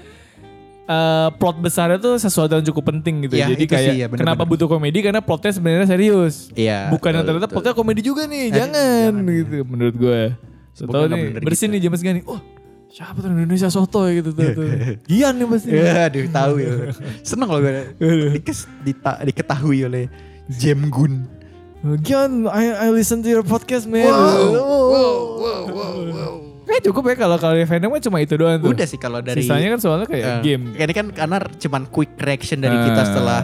eh, 0.86 1.30
plot 1.36 1.58
besarnya 1.64 1.98
tuh 1.98 2.16
sesuatu 2.20 2.52
yang 2.60 2.66
cukup 2.68 2.84
penting 2.96 3.28
gitu. 3.28 3.34
Iya, 3.40 3.48
jadi 3.56 3.64
kayak 3.66 3.82
sih, 3.82 3.98
ya, 3.98 4.08
bener-bener. 4.12 4.22
kenapa 4.28 4.44
butuh 4.46 4.68
komedi? 4.68 5.00
Karena 5.00 5.22
plotnya 5.24 5.52
sebenarnya 5.56 5.88
serius. 5.88 6.52
Iya, 6.54 6.92
bukan 6.92 7.12
yang 7.16 7.26
ternyata 7.26 7.48
plotnya 7.48 7.74
komedi 7.74 8.02
juga 8.04 8.28
nih. 8.28 8.52
Eh, 8.52 8.52
jangan, 8.52 9.12
jangan, 9.16 9.36
gitu 9.36 9.56
menurut 9.68 9.96
gue 9.96 10.22
nggak 10.82 11.08
nih 11.12 11.24
bener 11.36 11.42
bersih 11.46 11.68
gitu. 11.68 11.74
nih 11.76 11.80
James 11.84 12.02
Gunn 12.02 12.16
nih. 12.20 12.26
Oh 12.28 12.40
siapa 12.92 13.18
tuh 13.18 13.32
Indonesia 13.32 13.68
soto 13.68 14.04
ya 14.04 14.20
gitu 14.20 14.32
tuh, 14.32 14.48
tuh. 14.52 14.68
Gian 15.10 15.40
nih 15.40 15.48
pasti 15.48 15.68
Ya 15.72 16.12
aduh 16.12 16.28
tahu 16.28 16.54
ya. 16.60 16.72
Seneng 17.24 17.48
loh 17.48 17.60
gue 17.60 17.74
dikes, 18.36 18.68
dita, 18.84 19.16
diketahui 19.24 19.88
oleh 19.88 20.06
Jem 20.52 20.92
Gun. 20.92 21.24
Gian, 22.04 22.46
I, 22.46 22.86
I 22.86 22.88
listen 22.94 23.24
to 23.24 23.30
your 23.32 23.42
podcast 23.42 23.88
man. 23.88 24.06
Kayak 26.62 26.84
cukup 26.88 27.04
ya 27.10 27.16
kalau 27.18 27.36
kalau 27.36 27.56
Venom 27.58 27.90
kan 27.92 28.02
cuma 28.06 28.18
itu 28.22 28.34
doang 28.38 28.62
tuh. 28.62 28.70
Udah 28.72 28.86
sih 28.86 28.96
kalau 28.96 29.20
dari 29.20 29.42
Sisanya 29.42 29.76
kan 29.76 29.80
soalnya 29.82 30.08
kayak 30.08 30.24
eh, 30.24 30.40
game. 30.46 30.64
Ini 30.78 30.94
kan 30.94 31.08
karena 31.12 31.38
cuman 31.58 31.84
quick 31.90 32.16
reaction 32.16 32.62
dari 32.62 32.78
kita 32.80 33.02
Ah. 33.02 33.08
setelah 33.08 33.40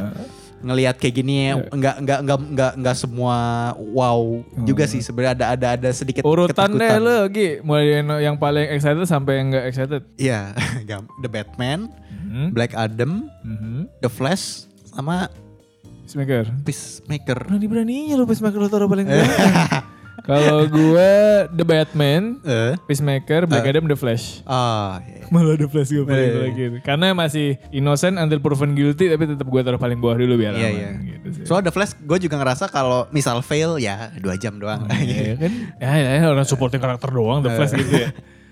ngelihat 0.58 0.96
kayak 0.96 1.15
gini 1.15 1.36
enggak 1.67 1.96
enggak 1.98 2.20
enggak 2.20 2.39
enggak 2.41 2.72
enggak 2.74 2.96
semua 2.96 3.38
wow 3.78 4.41
juga 4.60 4.84
sih 4.86 5.00
sebenarnya 5.00 5.34
ada 5.34 5.46
ada 5.52 5.67
ada 5.76 5.89
sedikit 5.91 6.22
Hmm. 6.22 6.34
Urutan 6.34 6.70
deh 6.72 6.98
lo 6.98 7.17
Gi. 7.28 7.62
Mulai 7.62 7.86
yang- 7.96 8.22
yang 8.24 8.36
paling 8.36 8.65
excited 8.67 9.04
sampai 9.04 9.38
yang 9.38 9.48
gak 9.50 9.65
excited. 9.67 10.02
Iya, 10.15 10.52
gam- 10.89 11.10
The 11.17 11.30
Batman, 11.30 11.93
Hmm. 12.10 12.50
Black 12.52 12.74
Adam, 12.74 13.30
Mhm. 13.41 13.88
The 14.00 14.10
Flash 14.10 14.65
sama 14.88 15.30
Peacemaker. 16.04 16.48
Peacemaker. 16.62 17.38
Berani-beraninya 17.43 18.15
lo 18.15 18.24
Peacemaker 18.24 18.58
lo 18.58 18.67
taruh 18.67 18.88
paling 18.88 19.06
belakang. 19.10 19.84
Kalau 20.19 20.65
gue 20.65 21.10
The 21.49 21.63
Batman, 21.63 22.41
Eh, 22.41 22.73
Peacemaker, 22.84 23.45
Black 23.45 23.65
Adam, 23.65 23.86
The 23.86 23.93
Flash. 23.93 24.41
ah, 24.43 24.97
iya. 25.03 25.27
Malah 25.27 25.56
The 25.56 25.67
Flash 25.67 25.89
gue 25.89 26.03
paling 26.03 26.17
Eh. 26.19 26.34
terakhir. 26.34 26.69
Karena 26.82 27.08
masih 27.12 27.47
innocent 27.69 28.15
until 28.15 28.39
proven 28.39 28.73
guilty 28.73 29.08
tapi 29.08 29.23
tetap 29.25 29.45
gue 29.45 29.62
taruh 29.62 29.77
paling 29.77 29.97
bawah 29.97 30.17
dulu 30.17 30.36
biar 30.36 30.51
Iya, 30.51 30.67
aman. 30.67 30.73
iya. 30.73 30.89
Gitu 31.13 31.27
sih. 31.32 31.43
Soal 31.45 31.62
The 31.62 31.69
Flash, 31.69 31.93
gue 31.95 32.17
juga 32.19 32.36
ngerasa 32.36 32.65
kalau 32.65 33.06
misal 33.10 33.39
fail 33.39 33.77
ya 33.77 34.10
dua 34.15 34.36
jam 34.36 34.56
doang. 34.56 34.89
Iya 34.89 35.36
kan? 35.41 35.51
Ya, 35.77 35.91
ya, 35.93 36.10
ya, 36.15 36.25
orang 36.25 36.43
supporting 36.43 36.77
karakter 36.77 37.08
doang 37.08 37.39
The 37.39 37.51
Flash 37.51 37.73
gitu 37.73 37.93
ya. 37.93 38.10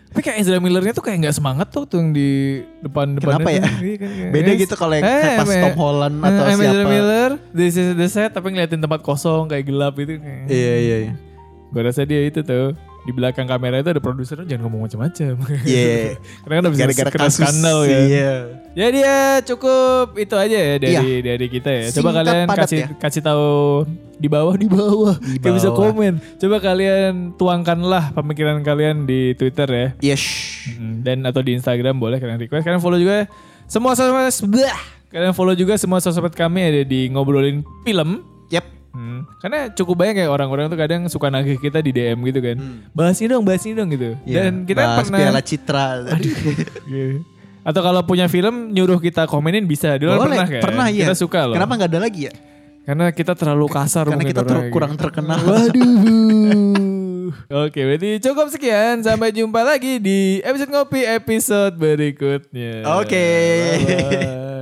Tapi 0.08 0.24
kayak 0.24 0.38
Ezra 0.40 0.58
Millernya 0.58 0.96
tuh 0.96 1.04
kayak 1.04 1.18
nggak 1.20 1.36
semangat 1.36 1.68
tuh 1.68 1.84
tuh 1.84 2.00
yang 2.00 2.10
di 2.10 2.64
depan 2.80 3.20
depan 3.20 3.36
Kenapa 3.36 3.52
ya? 3.52 3.68
Beda 4.30 4.52
gitu 4.56 4.72
kalau 4.74 4.96
yang 4.96 5.04
kayak 5.04 5.44
pas 5.44 5.52
Tom 5.60 5.76
Holland 5.76 6.16
atau 6.18 6.44
I'm 6.46 6.56
Ezra 6.56 6.72
siapa. 6.72 6.88
Miller, 6.88 7.30
this 7.52 7.76
is 7.76 7.92
the 7.92 8.08
set 8.08 8.32
tapi 8.32 8.48
ngeliatin 8.50 8.80
tempat 8.80 9.04
kosong 9.04 9.52
kayak 9.52 9.68
gelap 9.68 9.92
itu 9.98 10.16
kayak. 10.16 10.48
Iya 10.48 10.76
iya 10.80 10.98
iya. 11.02 11.14
Gue 11.74 11.82
rasa 11.82 12.06
dia 12.06 12.22
itu 12.26 12.42
tuh 12.46 12.76
di 13.06 13.14
belakang 13.14 13.46
kamera 13.46 13.86
itu 13.86 13.94
ada 13.94 14.02
produsernya 14.02 14.50
jangan 14.50 14.66
ngomong 14.66 14.90
macam-macam. 14.90 15.34
Iya. 15.62 16.18
Karena 16.42 16.54
kan 16.58 16.64
bisa 16.74 16.82
Gara-gara 16.90 17.10
kena 17.14 17.26
kasus 17.30 17.42
skandal 17.46 17.78
kan. 17.86 18.02
Iya. 18.10 18.34
Jadi 18.76 18.98
ya 19.00 19.20
cukup 19.46 20.08
itu 20.20 20.36
aja 20.36 20.58
ya 20.58 20.76
dari 20.82 21.22
dari 21.22 21.46
kita 21.48 21.70
ya. 21.70 21.86
Coba 21.94 22.10
Singkat, 22.12 22.16
kalian 22.18 22.48
kasih 22.50 22.80
ya. 22.82 22.88
kasih 22.98 23.22
tahu 23.22 23.54
di 24.18 24.28
bawah 24.28 24.56
di 24.58 24.68
bawah. 24.68 25.16
Di 25.22 25.38
bisa 25.38 25.70
komen. 25.70 26.18
Coba 26.42 26.58
kalian 26.58 27.38
tuangkanlah 27.38 28.10
pemikiran 28.18 28.58
kalian 28.66 29.06
di 29.06 29.38
Twitter 29.38 29.70
ya. 29.70 29.88
Yes. 30.02 30.24
Mm, 30.76 31.06
Dan 31.06 31.18
atau 31.30 31.46
di 31.46 31.54
Instagram 31.54 32.02
boleh 32.02 32.18
kalian 32.18 32.42
request. 32.42 32.66
Kalian 32.66 32.82
follow 32.82 32.98
juga 32.98 33.30
semua 33.70 33.94
sosmed. 33.94 34.66
Kalian 35.14 35.32
follow 35.38 35.54
juga 35.54 35.78
semua 35.78 36.02
sosmed 36.02 36.34
kami 36.34 36.74
ada 36.74 36.82
di 36.82 37.06
ngobrolin 37.14 37.62
film. 37.86 38.26
Yep. 38.50 38.75
Hmm. 38.96 39.28
Karena 39.44 39.68
cukup 39.76 39.96
banyak 40.00 40.24
kayak 40.24 40.32
orang-orang 40.32 40.72
tuh 40.72 40.80
kadang 40.80 41.02
suka 41.12 41.28
nagih 41.28 41.60
kita 41.60 41.84
di 41.84 41.92
DM 41.92 42.16
gitu 42.32 42.40
kan. 42.40 42.58
Bahas 42.96 43.20
ini 43.20 43.28
dong, 43.28 43.44
bahas 43.44 43.60
ini 43.68 43.76
dong 43.76 43.92
gitu. 43.92 44.16
Iya. 44.24 44.48
Dan 44.48 44.64
kita 44.64 44.82
Bahas 44.88 45.04
pernah 45.04 45.20
Piala 45.20 45.42
Citra. 45.44 45.86
Iya. 46.88 47.20
Atau 47.68 47.82
kalau 47.84 48.02
punya 48.06 48.30
film 48.32 48.72
nyuruh 48.72 49.04
kita 49.04 49.28
komenin 49.28 49.68
bisa. 49.68 50.00
Dulu 50.00 50.16
Boleh, 50.16 50.40
pernah 50.40 50.48
kan? 50.48 50.62
pernah 50.64 50.88
iya. 50.88 51.12
Kita 51.12 51.16
suka 51.20 51.50
loh. 51.50 51.56
Kenapa 51.60 51.76
nggak 51.76 51.92
ada 51.92 52.00
lagi 52.08 52.22
ya? 52.30 52.34
Karena 52.86 53.10
kita 53.10 53.34
terlalu 53.34 53.66
kasar 53.68 54.06
Karena 54.06 54.22
kita 54.22 54.46
ter- 54.46 54.54
orangnya 54.54 54.72
kurang 54.72 54.94
gitu. 54.94 55.02
terkenal. 55.04 55.40
Waduh. 55.42 56.86
Oke, 57.66 57.82
berarti 57.82 58.22
cukup 58.22 58.48
sekian. 58.54 59.02
Sampai 59.02 59.34
jumpa 59.34 59.66
lagi 59.66 59.98
di 59.98 60.40
episode 60.46 60.70
ngopi 60.70 61.02
episode 61.04 61.74
berikutnya. 61.76 62.86
Oke. 63.02 63.26
Bye-bye. 63.82 64.55